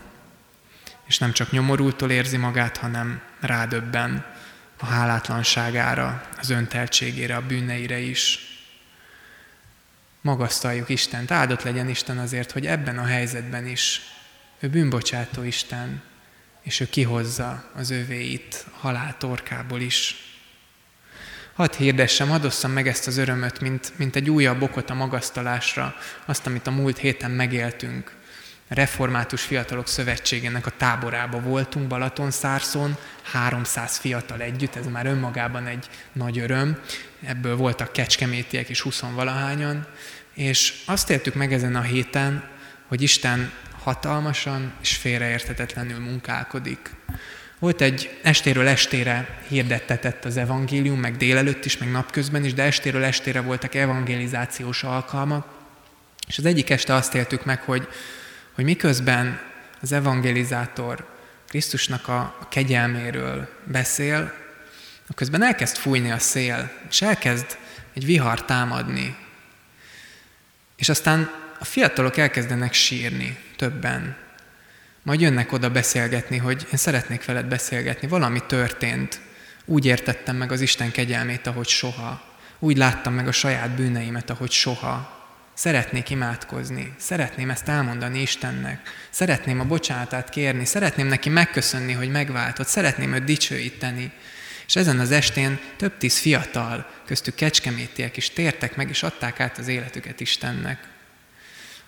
és 1.06 1.18
nem 1.18 1.32
csak 1.32 1.52
nyomorultól 1.52 2.12
érzi 2.12 2.38
magát, 2.38 2.78
hanem 2.78 3.22
rádöbben 3.40 4.26
a 4.78 4.86
hálátlanságára, 4.86 6.28
az 6.40 6.50
önteltségére, 6.50 7.36
a 7.36 7.46
bűneire 7.46 7.98
is. 7.98 8.40
Magasztaljuk 10.22 10.90
Istent, 10.90 11.32
áldott 11.32 11.64
legyen 11.64 11.90
Isten 11.90 12.18
azért, 12.18 12.52
hogy 12.52 12.66
ebben 12.66 12.98
a 12.98 13.06
helyzetben 13.06 13.68
is 13.68 14.02
ő 14.62 14.70
bűnbocsátó 14.70 15.44
Isten, 15.44 16.02
és 16.62 16.80
ő 16.80 16.90
kihozza 16.90 17.70
az 17.76 17.90
övéit 17.90 18.66
a 18.74 18.78
halál 18.78 19.16
torkából 19.18 19.82
is. 19.82 20.16
Hadd 21.54 21.76
hirdessem, 21.76 22.30
hadd 22.30 22.46
osszam 22.46 22.72
meg 22.72 22.88
ezt 22.88 23.08
az 23.08 23.18
örömöt, 23.18 23.60
mint, 23.60 23.94
mint 23.98 24.16
egy 24.16 24.30
újabb 24.30 24.62
okot 24.62 24.90
a 24.90 24.94
magasztalásra, 24.94 25.96
azt, 26.26 26.48
amit 26.48 26.68
a 26.68 26.72
múlt 26.72 26.98
héten 26.98 27.32
megéltünk, 27.32 28.20
Református 28.68 29.42
Fiatalok 29.42 29.88
Szövetségének 29.88 30.66
a 30.66 30.74
táborába 30.78 31.40
voltunk 31.40 31.88
Balatonszárszon, 31.88 32.98
300 33.24 33.98
fiatal 33.98 34.42
együtt, 34.42 34.76
ez 34.76 34.88
már 34.88 35.06
önmagában 35.06 35.68
egy 35.68 35.90
nagy 36.12 36.40
öröm. 36.40 36.80
Ebből 37.26 37.56
voltak 37.56 37.94
kecskemétiek 37.94 38.70
is 38.70 38.82
20 38.82 39.00
valahányan, 39.00 39.88
és 40.34 40.82
azt 40.86 41.10
éltük 41.10 41.34
meg 41.34 41.54
ezen 41.54 41.76
a 41.76 41.82
héten, 41.82 42.50
hogy 42.88 43.02
Isten 43.02 43.52
hatalmasan 43.84 44.74
és 44.82 44.96
félreérthetetlenül 44.96 46.00
munkálkodik. 46.00 46.90
Volt 47.60 47.82
egy 47.82 48.20
estéről 48.22 48.68
estére 48.68 49.40
hirdettetett 49.48 50.26
az 50.26 50.38
evangélium, 50.38 51.00
meg 51.00 51.18
délelőtt 51.18 51.66
is, 51.66 51.78
meg 51.78 51.92
napközben 51.92 52.46
is, 52.46 52.54
de 52.54 52.64
estéről 52.64 53.04
estére 53.04 53.42
voltak 53.42 53.76
evangelizációs 53.76 54.84
alkalmak, 54.84 55.48
és 56.28 56.38
az 56.38 56.46
egyik 56.46 56.70
este 56.70 56.94
azt 56.94 57.16
éltük 57.16 57.46
meg, 57.46 57.62
hogy, 57.62 57.88
hogy 58.52 58.64
miközben 58.64 59.40
az 59.82 59.92
evangelizátor 59.92 61.10
Krisztusnak 61.48 62.08
a 62.08 62.48
kegyelméről 62.50 63.50
beszél, 63.64 64.34
közben 65.16 65.44
elkezd 65.44 65.78
fújni 65.78 66.12
a 66.12 66.20
szél, 66.20 66.72
és 66.90 67.02
elkezd 67.02 67.58
egy 67.94 68.06
vihar 68.06 68.46
támadni. 68.46 69.16
És 70.76 70.90
aztán 70.90 71.32
a 71.60 71.66
fiatalok 71.66 72.18
elkezdenek 72.18 72.74
sírni, 72.74 73.38
többen. 73.62 74.16
Majd 75.04 75.22
jönnek 75.22 75.52
oda 75.52 75.70
beszélgetni, 75.70 76.38
hogy 76.38 76.68
én 76.72 76.78
szeretnék 76.78 77.26
veled 77.26 77.46
beszélgetni, 77.46 78.08
valami 78.08 78.40
történt. 78.48 79.20
Úgy 79.66 79.86
értettem 79.86 80.36
meg 80.36 80.52
az 80.52 80.62
Isten 80.62 80.92
kegyelmét, 80.92 81.48
ahogy 81.48 81.68
soha. 81.68 82.22
Úgy 82.60 82.78
láttam 82.78 83.14
meg 83.14 83.28
a 83.28 83.32
saját 83.32 83.70
bűneimet, 83.70 84.30
ahogy 84.30 84.52
soha. 84.52 85.20
Szeretnék 85.54 86.10
imádkozni, 86.10 86.94
szeretném 86.98 87.50
ezt 87.50 87.68
elmondani 87.68 88.22
Istennek, 88.22 88.90
szeretném 89.10 89.60
a 89.60 89.66
bocsánatát 89.66 90.30
kérni, 90.30 90.66
szeretném 90.66 91.08
neki 91.08 91.30
megköszönni, 91.30 91.94
hogy 91.94 92.12
megváltott, 92.12 92.68
szeretném 92.68 93.14
őt 93.14 93.24
dicsőíteni. 93.24 94.12
És 94.68 94.76
ezen 94.76 95.00
az 95.00 95.12
estén 95.12 95.60
több 95.78 95.98
tíz 95.98 96.18
fiatal, 96.18 96.90
köztük 97.06 97.36
kecskemétiek 97.36 98.18
is 98.18 98.30
tértek 98.30 98.76
meg, 98.76 98.90
és 98.90 99.04
adták 99.04 99.40
át 99.40 99.58
az 99.58 99.68
életüket 99.68 100.20
Istennek 100.20 100.91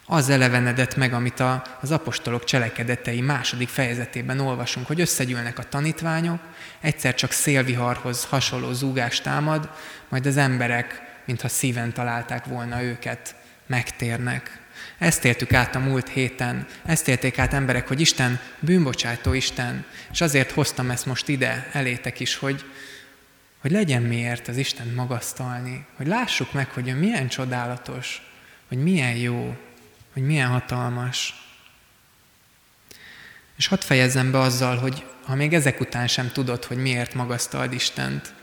az 0.05 0.29
elevenedett 0.29 0.95
meg, 0.95 1.13
amit 1.13 1.39
a, 1.39 1.63
az 1.81 1.91
apostolok 1.91 2.43
cselekedetei 2.43 3.21
második 3.21 3.67
fejezetében 3.67 4.39
olvasunk, 4.39 4.87
hogy 4.87 5.01
összegyűlnek 5.01 5.59
a 5.59 5.63
tanítványok, 5.63 6.39
egyszer 6.81 7.15
csak 7.15 7.31
szélviharhoz 7.31 8.25
hasonló 8.25 8.71
zúgást 8.71 9.23
támad, 9.23 9.69
majd 10.09 10.25
az 10.25 10.37
emberek, 10.37 11.01
mintha 11.25 11.47
szíven 11.47 11.93
találták 11.93 12.45
volna 12.45 12.83
őket, 12.83 13.35
megtérnek. 13.67 14.61
Ezt 14.97 15.25
éltük 15.25 15.53
át 15.53 15.75
a 15.75 15.79
múlt 15.79 16.09
héten, 16.09 16.67
ezt 16.85 17.07
élték 17.07 17.39
át 17.39 17.53
emberek, 17.53 17.87
hogy 17.87 18.01
Isten 18.01 18.39
bűnbocsátó 18.59 19.33
Isten, 19.33 19.85
és 20.11 20.21
azért 20.21 20.51
hoztam 20.51 20.89
ezt 20.89 21.05
most 21.05 21.27
ide 21.27 21.69
elétek 21.71 22.19
is, 22.19 22.35
hogy, 22.35 22.65
hogy 23.61 23.71
legyen 23.71 24.01
miért 24.01 24.47
az 24.47 24.57
Isten 24.57 24.87
magasztalni, 24.87 25.85
hogy 25.95 26.07
lássuk 26.07 26.53
meg, 26.53 26.69
hogy 26.69 26.87
ő 26.87 26.95
milyen 26.95 27.27
csodálatos, 27.27 28.31
hogy 28.67 28.77
milyen 28.77 29.15
jó, 29.15 29.57
hogy 30.13 30.25
milyen 30.25 30.49
hatalmas. 30.49 31.47
És 33.55 33.67
hadd 33.67 33.79
fejezzem 33.79 34.31
be 34.31 34.39
azzal, 34.39 34.77
hogy 34.77 35.05
ha 35.25 35.35
még 35.35 35.53
ezek 35.53 35.79
után 35.79 36.07
sem 36.07 36.31
tudod, 36.31 36.63
hogy 36.65 36.77
miért 36.77 37.13
magasztald 37.13 37.73
Istent, 37.73 38.33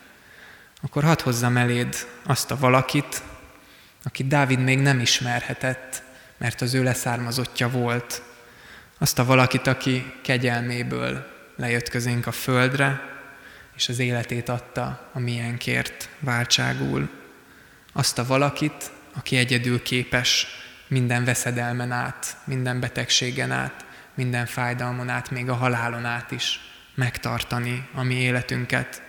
akkor 0.82 1.02
hadd 1.02 1.22
hozzam 1.22 1.56
eléd 1.56 2.06
azt 2.22 2.50
a 2.50 2.58
valakit, 2.58 3.22
akit 4.02 4.26
Dávid 4.26 4.58
még 4.58 4.78
nem 4.78 5.00
ismerhetett, 5.00 6.02
mert 6.36 6.60
az 6.60 6.74
ő 6.74 6.82
leszármazottja 6.82 7.70
volt. 7.70 8.22
Azt 8.98 9.18
a 9.18 9.24
valakit, 9.24 9.66
aki 9.66 10.12
kegyelméből 10.22 11.26
lejött 11.56 11.88
közénk 11.88 12.26
a 12.26 12.32
földre, 12.32 13.00
és 13.76 13.88
az 13.88 13.98
életét 13.98 14.48
adta 14.48 15.10
a 15.12 15.18
miénkért 15.18 16.08
váltságul. 16.18 17.08
Azt 17.92 18.18
a 18.18 18.26
valakit, 18.26 18.90
aki 19.14 19.36
egyedül 19.36 19.82
képes 19.82 20.46
minden 20.90 21.24
veszedelmen 21.24 21.92
át, 21.92 22.36
minden 22.44 22.80
betegségen 22.80 23.50
át, 23.50 23.84
minden 24.14 24.46
fájdalmon 24.46 25.08
át, 25.08 25.30
még 25.30 25.48
a 25.48 25.54
halálon 25.54 26.04
át 26.04 26.30
is 26.30 26.60
megtartani 26.94 27.88
a 27.94 28.02
mi 28.02 28.14
életünket, 28.14 29.02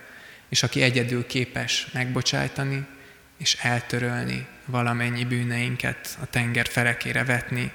és 0.48 0.62
aki 0.62 0.82
egyedül 0.82 1.26
képes 1.26 1.86
megbocsájtani 1.92 2.86
és 3.38 3.54
eltörölni 3.54 4.46
valamennyi 4.64 5.24
bűneinket, 5.24 6.18
a 6.20 6.26
tenger 6.26 6.66
ferekére 6.66 7.24
vetni, 7.24 7.72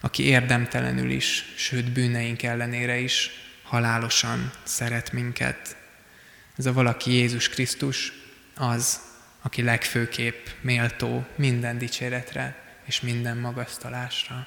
aki 0.00 0.24
érdemtelenül 0.24 1.10
is, 1.10 1.44
sőt 1.56 1.92
bűneink 1.92 2.42
ellenére 2.42 2.98
is 2.98 3.30
halálosan 3.62 4.50
szeret 4.62 5.12
minket. 5.12 5.76
Ez 6.56 6.66
a 6.66 6.72
valaki 6.72 7.12
Jézus 7.12 7.48
Krisztus 7.48 8.12
az, 8.56 9.00
aki 9.42 9.62
legfőképp 9.62 10.46
méltó 10.60 11.26
minden 11.36 11.78
dicséretre, 11.78 12.65
és 12.86 13.00
minden 13.00 13.36
magasztalásra. 13.36 14.46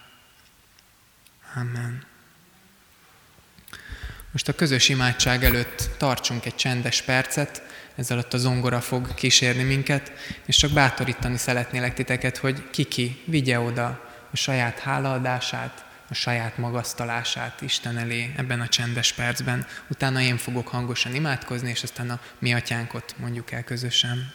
Amen. 1.56 2.04
Most 4.32 4.48
a 4.48 4.54
közös 4.54 4.90
imádság 4.90 5.44
előtt 5.44 5.90
tartsunk 5.98 6.46
egy 6.46 6.56
csendes 6.56 7.02
percet, 7.02 7.62
ez 7.96 8.12
alatt 8.12 8.34
a 8.34 8.38
zongora 8.38 8.82
fog 8.82 9.14
kísérni 9.14 9.64
minket, 9.64 10.12
és 10.46 10.56
csak 10.56 10.72
bátorítani 10.72 11.38
szeretnélek 11.38 11.94
titeket, 11.94 12.38
hogy 12.38 12.70
kiki 12.70 13.22
vigye 13.26 13.60
oda 13.60 14.10
a 14.32 14.36
saját 14.36 14.80
hálaadását, 14.80 15.86
a 16.10 16.14
saját 16.14 16.58
magasztalását 16.58 17.62
Isten 17.62 17.98
elé 17.98 18.34
ebben 18.36 18.62
a 18.62 18.68
csendes 18.68 19.14
percben. 19.14 19.66
Utána 19.88 20.22
én 20.22 20.38
fogok 20.38 20.68
hangosan 20.68 21.16
imádkozni, 21.16 21.70
és 21.70 21.84
aztán 21.84 22.10
a 22.10 22.20
mi 22.40 22.54
atyánkot 22.54 23.16
mondjuk 23.18 23.52
el 23.52 23.64
közösen. 23.64 24.32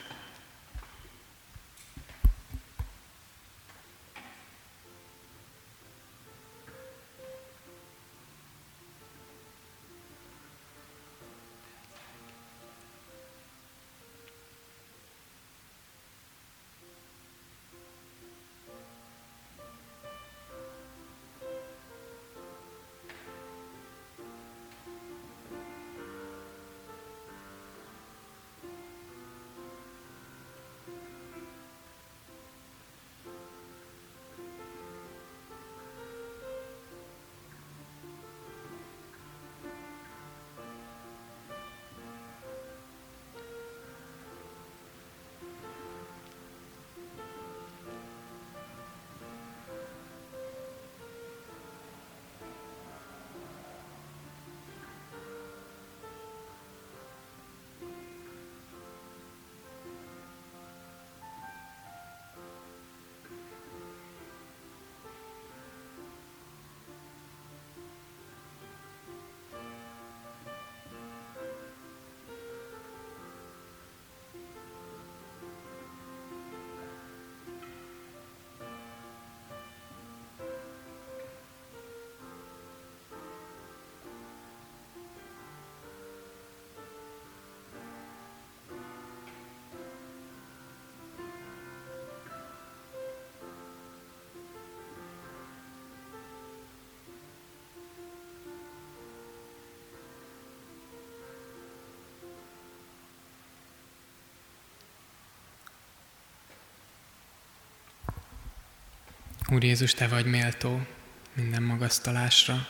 Úr 109.55 109.65
Jézus, 109.65 109.95
Te 109.95 110.09
vagy 110.09 110.27
méltó, 110.27 110.87
minden 111.33 111.63
magasztalásra. 111.63 112.69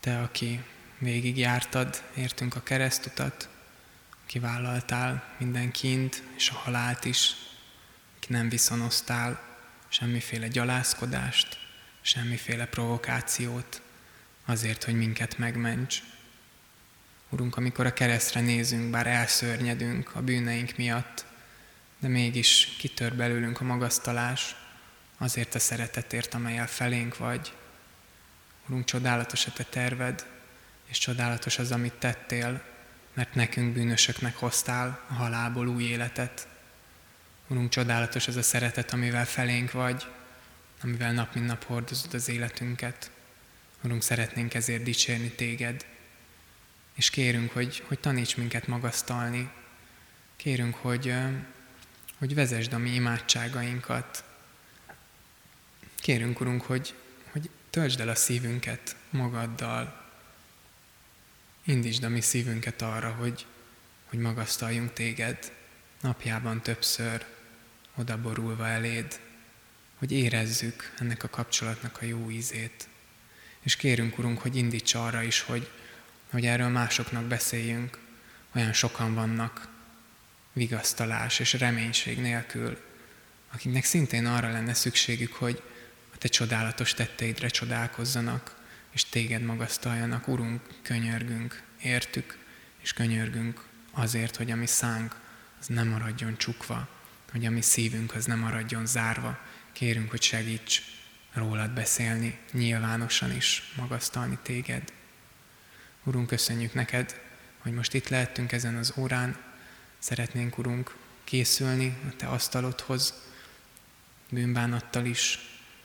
Te, 0.00 0.20
aki 0.20 0.60
végig 0.98 1.38
jártad, 1.38 2.02
értünk 2.16 2.56
a 2.56 2.62
keresztutat, 2.62 3.48
kivállaltál 4.26 5.34
minden 5.38 5.70
kint 5.70 6.22
és 6.36 6.50
a 6.50 6.54
halált 6.54 7.04
is, 7.04 7.34
ki 8.18 8.32
nem 8.32 8.48
viszonoztál 8.48 9.42
semmiféle 9.88 10.48
gyalázkodást, 10.48 11.58
semmiféle 12.00 12.66
provokációt, 12.66 13.82
azért, 14.44 14.84
hogy 14.84 14.94
minket 14.94 15.38
megments. 15.38 16.02
Urunk, 17.28 17.56
amikor 17.56 17.86
a 17.86 17.92
keresztre 17.92 18.40
nézünk, 18.40 18.90
bár 18.90 19.06
elszörnyedünk 19.06 20.14
a 20.14 20.22
bűneink 20.22 20.76
miatt, 20.76 21.24
de 21.98 22.08
mégis 22.08 22.68
kitör 22.78 23.14
belőlünk 23.14 23.60
a 23.60 23.64
magasztalás, 23.64 24.56
azért 25.24 25.54
a 25.54 25.58
szeretetért, 25.58 26.34
amelyel 26.34 26.66
felénk 26.66 27.16
vagy. 27.16 27.52
Urunk, 28.66 28.84
csodálatos 28.84 29.46
a 29.46 29.52
Te 29.52 29.64
terved, 29.64 30.26
és 30.86 30.98
csodálatos 30.98 31.58
az, 31.58 31.72
amit 31.72 31.92
tettél, 31.92 32.62
mert 33.14 33.34
nekünk 33.34 33.72
bűnösöknek 33.72 34.36
hoztál 34.36 35.04
a 35.08 35.12
halálból 35.12 35.68
új 35.68 35.82
életet. 35.82 36.48
Urunk, 37.48 37.70
csodálatos 37.70 38.28
az 38.28 38.36
a 38.36 38.42
szeretet, 38.42 38.92
amivel 38.92 39.26
felénk 39.26 39.72
vagy, 39.72 40.06
amivel 40.82 41.12
nap 41.12 41.34
mint 41.34 41.46
nap 41.46 41.64
hordozod 41.64 42.14
az 42.14 42.28
életünket. 42.28 43.10
Urunk, 43.82 44.02
szeretnénk 44.02 44.54
ezért 44.54 44.82
dicsérni 44.82 45.30
Téged, 45.30 45.86
és 46.94 47.10
kérünk, 47.10 47.52
hogy, 47.52 47.82
hogy 47.86 47.98
taníts 47.98 48.36
minket 48.36 48.66
magasztalni. 48.66 49.50
Kérünk, 50.36 50.74
hogy, 50.74 51.14
hogy 52.18 52.34
vezesd 52.34 52.72
a 52.72 52.78
mi 52.78 52.90
imádságainkat. 52.90 54.24
Kérünk, 56.04 56.40
Urunk, 56.40 56.62
hogy, 56.62 56.94
hogy 57.30 57.50
töltsd 57.70 58.00
el 58.00 58.08
a 58.08 58.14
szívünket 58.14 58.96
magaddal. 59.10 60.10
Indítsd 61.64 62.02
a 62.04 62.08
mi 62.08 62.20
szívünket 62.20 62.82
arra, 62.82 63.10
hogy, 63.10 63.46
hogy 64.04 64.18
magasztaljunk 64.18 64.92
Téged 64.92 65.52
napjában 66.00 66.62
többször, 66.62 67.26
odaborulva 67.94 68.66
eléd, 68.66 69.20
hogy 69.98 70.12
érezzük 70.12 70.94
ennek 70.98 71.22
a 71.22 71.28
kapcsolatnak 71.28 71.98
a 72.00 72.04
jó 72.04 72.30
ízét. 72.30 72.88
És 73.60 73.76
kérünk, 73.76 74.18
Urunk, 74.18 74.38
hogy 74.38 74.56
indíts 74.56 74.94
arra 74.94 75.22
is, 75.22 75.40
hogy, 75.40 75.70
hogy 76.30 76.46
erről 76.46 76.68
másoknak 76.68 77.24
beszéljünk. 77.24 77.98
Olyan 78.54 78.72
sokan 78.72 79.14
vannak 79.14 79.68
vigasztalás 80.52 81.38
és 81.38 81.52
reménység 81.52 82.20
nélkül, 82.20 82.80
akiknek 83.52 83.84
szintén 83.84 84.26
arra 84.26 84.50
lenne 84.50 84.74
szükségük, 84.74 85.32
hogy 85.32 85.62
a 86.14 86.18
Te 86.18 86.28
csodálatos 86.28 86.94
tetteidre 86.94 87.48
csodálkozzanak, 87.48 88.62
és 88.92 89.04
Téged 89.04 89.42
magasztaljanak. 89.42 90.28
Urunk, 90.28 90.60
könyörgünk, 90.82 91.62
értük, 91.82 92.38
és 92.80 92.92
könyörgünk 92.92 93.64
azért, 93.90 94.36
hogy 94.36 94.50
a 94.50 94.56
mi 94.56 94.66
szánk 94.66 95.16
az 95.60 95.66
nem 95.66 95.88
maradjon 95.88 96.36
csukva, 96.36 96.88
hogy 97.30 97.46
a 97.46 97.50
mi 97.50 97.60
szívünk 97.60 98.14
az 98.14 98.24
nem 98.24 98.38
maradjon 98.38 98.86
zárva. 98.86 99.38
Kérünk, 99.72 100.10
hogy 100.10 100.22
segíts 100.22 100.82
rólad 101.32 101.70
beszélni, 101.70 102.38
nyilvánosan 102.52 103.36
is 103.36 103.72
magasztalni 103.76 104.38
téged. 104.42 104.92
Urunk, 106.04 106.26
köszönjük 106.26 106.74
neked, 106.74 107.20
hogy 107.58 107.72
most 107.72 107.94
itt 107.94 108.08
lehettünk 108.08 108.52
ezen 108.52 108.76
az 108.76 108.92
órán. 108.96 109.36
Szeretnénk, 109.98 110.58
Urunk, 110.58 110.96
készülni 111.24 111.96
a 112.08 112.16
Te 112.16 112.26
asztalodhoz, 112.26 113.14
bűnbánattal 114.28 115.04
is, 115.04 115.38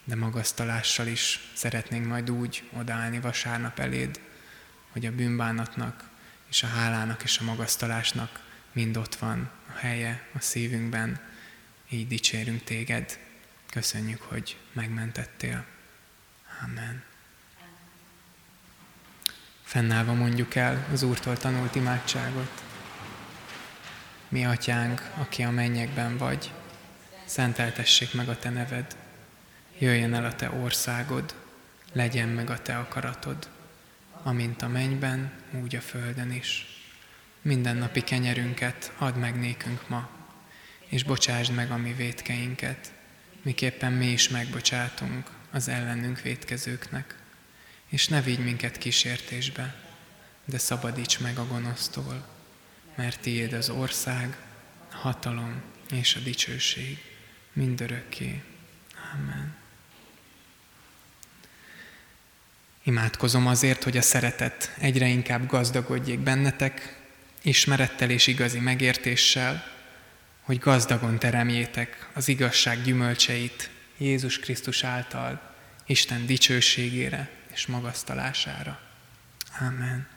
de 0.10 0.16
magasztalással 0.16 1.08
is 1.08 1.40
szeretnénk 1.54 2.06
majd 2.06 2.32
úgy 2.32 2.64
odállni 2.74 3.20
vasárnap 3.20 3.80
eléd, 3.80 4.20
hogy 4.92 5.06
a 5.06 5.12
bűnbánatnak 5.12 6.10
és 6.50 6.64
a 6.64 6.68
hálának 6.68 7.24
és 7.24 7.38
a 7.38 7.44
magasztalásnak 7.44 8.44
mind 8.72 8.98
ott 8.98 9.16
van 9.16 9.50
a 9.68 9.78
helye 9.78 10.28
a 10.34 10.40
szívünkben. 10.40 11.20
Így 11.90 12.08
dicsérünk 12.08 12.64
téged. 12.64 13.20
Köszönjük, 13.70 14.22
hogy 14.22 14.58
megmentettél. 14.74 15.66
Amen. 16.64 17.04
Fennállva 19.64 20.14
mondjuk 20.14 20.56
el 20.56 20.88
az 20.92 21.04
Úrtól 21.04 21.38
tanult 21.38 21.76
imádságot. 21.76 22.64
Mi 24.28 24.46
atyánk, 24.46 25.12
aki 25.18 25.44
a 25.44 25.52
mennyekben 25.52 26.18
vagy, 26.18 26.52
szenteltessék 27.26 28.14
meg 28.14 28.30
a 28.30 28.40
te 28.40 28.50
neved. 28.50 28.96
Jöjjön 29.82 30.14
el 30.14 30.26
a 30.26 30.36
te 30.36 30.50
országod, 30.50 31.36
legyen 31.94 32.30
meg 32.30 32.50
a 32.50 32.62
te 32.62 32.78
akaratod, 32.78 33.50
amint 34.24 34.62
a 34.62 34.68
mennyben, 34.68 35.32
úgy 35.62 35.76
a 35.76 35.82
földön 35.82 36.32
is. 36.32 36.66
Minden 37.42 37.76
napi 37.76 38.02
kenyerünket 38.02 38.94
add 38.98 39.16
meg 39.16 39.40
nékünk 39.40 39.90
ma, 39.90 40.10
és 40.88 41.04
bocsásd 41.04 41.54
meg 41.54 41.72
a 41.72 41.78
mi 41.78 41.94
vétkeinket, 41.94 42.94
miképpen 43.42 43.92
mi 43.92 44.06
is 44.06 44.30
megbocsátunk 44.30 45.30
az 45.52 45.68
ellenünk 45.68 46.22
vétkezőknek. 46.22 47.16
És 47.88 48.08
ne 48.08 48.22
vigy 48.22 48.44
minket 48.44 48.78
kísértésbe, 48.78 49.76
de 50.46 50.58
szabadíts 50.58 51.20
meg 51.20 51.38
a 51.38 51.48
gonosztól, 51.48 52.28
mert 52.96 53.20
tiéd 53.20 53.54
az 53.54 53.70
ország, 53.70 54.38
a 54.92 54.96
hatalom 54.96 55.62
és 55.92 56.16
a 56.16 56.20
dicsőség 56.20 56.98
mindörökké. 57.54 58.44
Amen. 59.14 59.68
Imádkozom 62.90 63.48
azért, 63.48 63.84
hogy 63.84 63.98
a 63.98 64.02
szeretet 64.02 64.74
egyre 64.80 65.08
inkább 65.08 65.48
gazdagodjék 65.48 66.20
bennetek, 66.20 66.98
ismerettel 67.42 68.10
és 68.10 68.28
igazi 68.28 68.60
megértéssel, 68.60 69.64
hogy 70.42 70.60
gazdagon 70.60 71.20
teremjétek 71.20 72.10
az 72.14 72.28
igazság 72.28 72.82
gyümölcseit 72.82 73.70
Jézus 73.98 74.40
Krisztus 74.40 74.84
által, 74.84 75.42
Isten 75.86 76.26
dicsőségére 76.26 77.30
és 77.54 77.68
magasztalására. 77.68 78.80
Amen. 79.60 80.08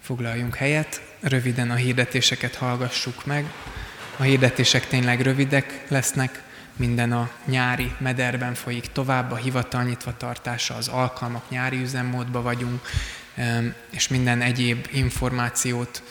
Foglaljunk 0.00 0.54
helyet, 0.54 1.02
röviden 1.20 1.70
a 1.70 1.74
hirdetéseket 1.74 2.54
hallgassuk 2.54 3.26
meg. 3.26 3.52
A 4.16 4.22
hirdetések 4.22 4.86
tényleg 4.86 5.20
rövidek 5.20 5.84
lesznek, 5.88 6.42
minden 6.78 7.12
a 7.12 7.30
nyári 7.44 7.92
mederben 7.98 8.54
folyik 8.54 8.86
tovább, 8.92 9.30
a 9.30 9.36
hivatal 9.36 9.82
nyitva 9.82 10.16
tartása, 10.16 10.74
az 10.74 10.88
alkalmak 10.88 11.50
nyári 11.50 11.82
üzemmódba 11.82 12.42
vagyunk, 12.42 12.80
és 13.90 14.08
minden 14.08 14.42
egyéb 14.42 14.88
információt 14.92 16.02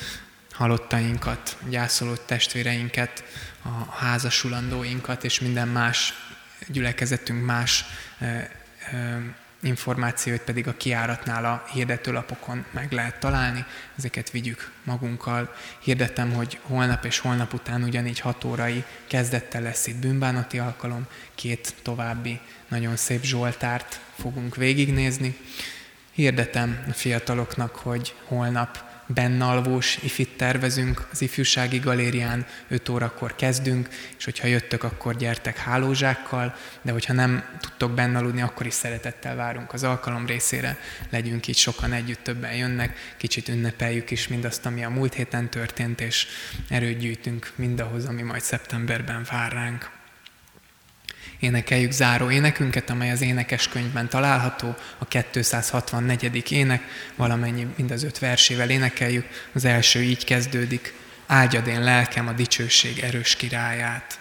halottainkat, 0.51 1.57
gyászoló 1.69 2.13
testvéreinket, 2.15 3.23
a 3.63 3.91
házasulandóinkat 3.91 5.23
és 5.23 5.39
minden 5.39 5.67
más 5.67 6.13
gyülekezetünk 6.67 7.45
más 7.45 7.85
információit 9.61 10.41
pedig 10.41 10.67
a 10.67 10.77
kiáratnál 10.77 11.45
a 11.45 11.63
hirdetőlapokon 11.73 12.65
meg 12.71 12.91
lehet 12.91 13.19
találni, 13.19 13.65
ezeket 13.97 14.31
vigyük 14.31 14.71
magunkkal. 14.83 15.55
Hirdetem, 15.79 16.33
hogy 16.33 16.59
holnap 16.61 17.05
és 17.05 17.19
holnap 17.19 17.53
után 17.53 17.83
ugyanígy 17.83 18.19
6 18.19 18.43
órai 18.43 18.83
kezdettel 19.07 19.61
lesz 19.61 19.87
itt 19.87 19.95
bűnbánati 19.95 20.59
alkalom, 20.59 21.07
két 21.35 21.73
további 21.81 22.39
nagyon 22.67 22.95
szép 22.95 23.23
Zsoltárt 23.23 23.99
fogunk 24.19 24.55
végignézni. 24.55 25.37
Hirdetem 26.11 26.83
a 26.89 26.93
fiataloknak, 26.93 27.75
hogy 27.75 28.15
holnap 28.25 28.86
bennalvós 29.07 29.97
ifit 29.97 30.37
tervezünk 30.37 31.07
az 31.11 31.21
ifjúsági 31.21 31.79
galérián, 31.79 32.45
5 32.67 32.89
órakor 32.89 33.35
kezdünk, 33.35 33.89
és 34.17 34.23
hogyha 34.23 34.47
jöttök, 34.47 34.83
akkor 34.83 35.15
gyertek 35.15 35.57
hálózsákkal, 35.57 36.55
de 36.81 36.91
hogyha 36.91 37.13
nem 37.13 37.43
tudtok 37.59 37.91
bennaludni, 37.91 38.41
akkor 38.41 38.65
is 38.65 38.73
szeretettel 38.73 39.35
várunk 39.35 39.73
az 39.73 39.83
alkalom 39.83 40.25
részére, 40.25 40.77
legyünk 41.09 41.47
itt 41.47 41.55
sokan 41.55 41.93
együtt, 41.93 42.23
többen 42.23 42.55
jönnek, 42.55 43.13
kicsit 43.17 43.47
ünnepeljük 43.47 44.11
is 44.11 44.27
mindazt, 44.27 44.65
ami 44.65 44.83
a 44.83 44.89
múlt 44.89 45.13
héten 45.13 45.49
történt, 45.49 46.01
és 46.01 46.27
erőt 46.69 46.97
gyűjtünk 46.97 47.51
mindahhoz, 47.55 48.05
ami 48.05 48.21
majd 48.21 48.41
szeptemberben 48.41 49.25
vár 49.29 49.51
ránk 49.51 49.96
énekeljük 51.39 51.91
záró 51.91 52.31
énekünket, 52.31 52.89
amely 52.89 53.11
az 53.11 53.21
énekeskönyvben 53.21 54.09
található, 54.09 54.75
a 54.97 55.05
264. 55.05 56.51
ének, 56.51 56.81
valamennyi 57.15 57.67
mind 57.75 57.91
az 57.91 58.03
öt 58.03 58.19
versével 58.19 58.69
énekeljük. 58.69 59.25
Az 59.53 59.65
első 59.65 60.01
így 60.01 60.25
kezdődik, 60.25 60.93
áldjad 61.27 61.67
én 61.67 61.83
lelkem 61.83 62.27
a 62.27 62.31
dicsőség 62.31 62.99
erős 62.99 63.35
királyát. 63.35 64.19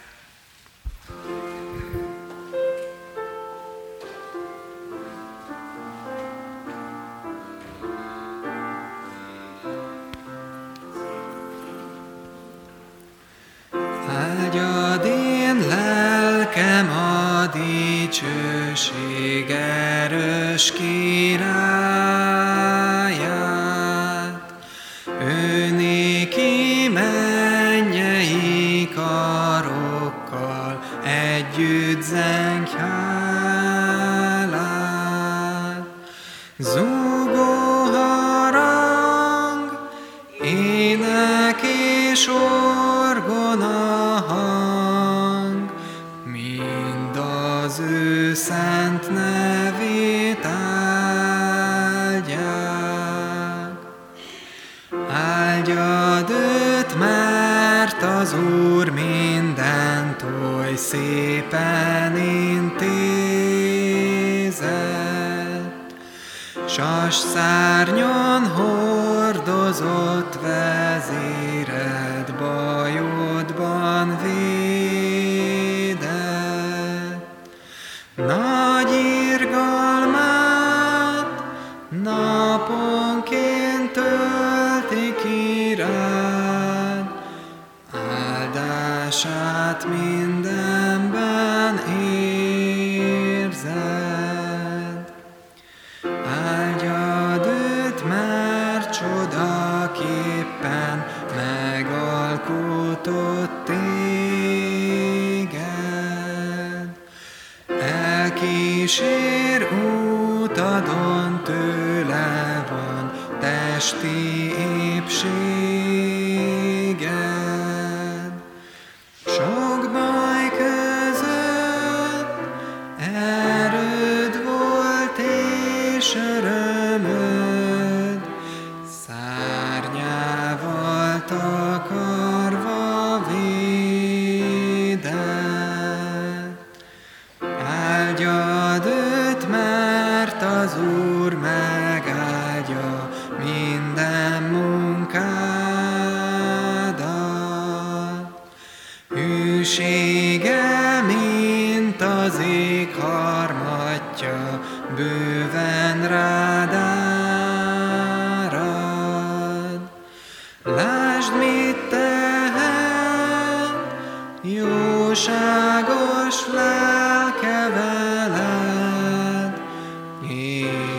ты. 113.95 114.26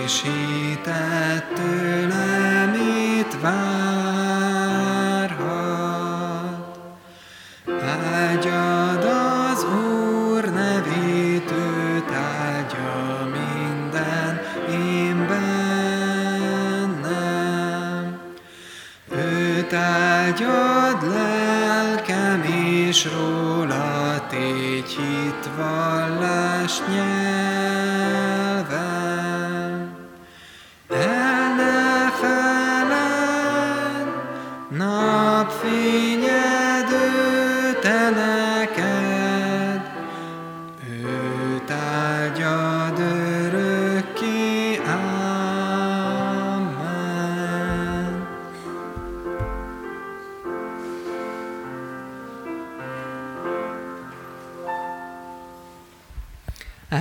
Készített 0.08 1.54
tőlem 1.54 2.74
itt 2.74 3.40
vár. 3.40 3.77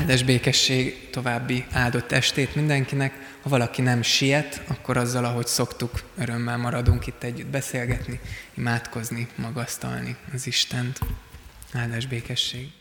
áldás 0.08 0.24
békesség 0.24 1.10
további 1.10 1.66
áldott 1.72 2.12
estét 2.12 2.56
mindenkinek. 2.56 3.14
Ha 3.42 3.50
valaki 3.50 3.82
nem 3.82 4.02
siet, 4.02 4.62
akkor 4.68 4.98
azzal, 4.98 5.26
ahogy 5.26 5.48
szoktuk, 5.48 6.04
örömmel 6.18 6.58
maradunk 6.58 7.08
itt 7.08 7.24
együtt 7.24 7.48
beszélgetni, 7.48 8.20
imádkozni, 8.54 9.28
magasztalni 9.36 10.16
az 10.34 10.48
Istent. 10.48 11.00
Áldás 11.74 12.06
békesség. 12.06 12.72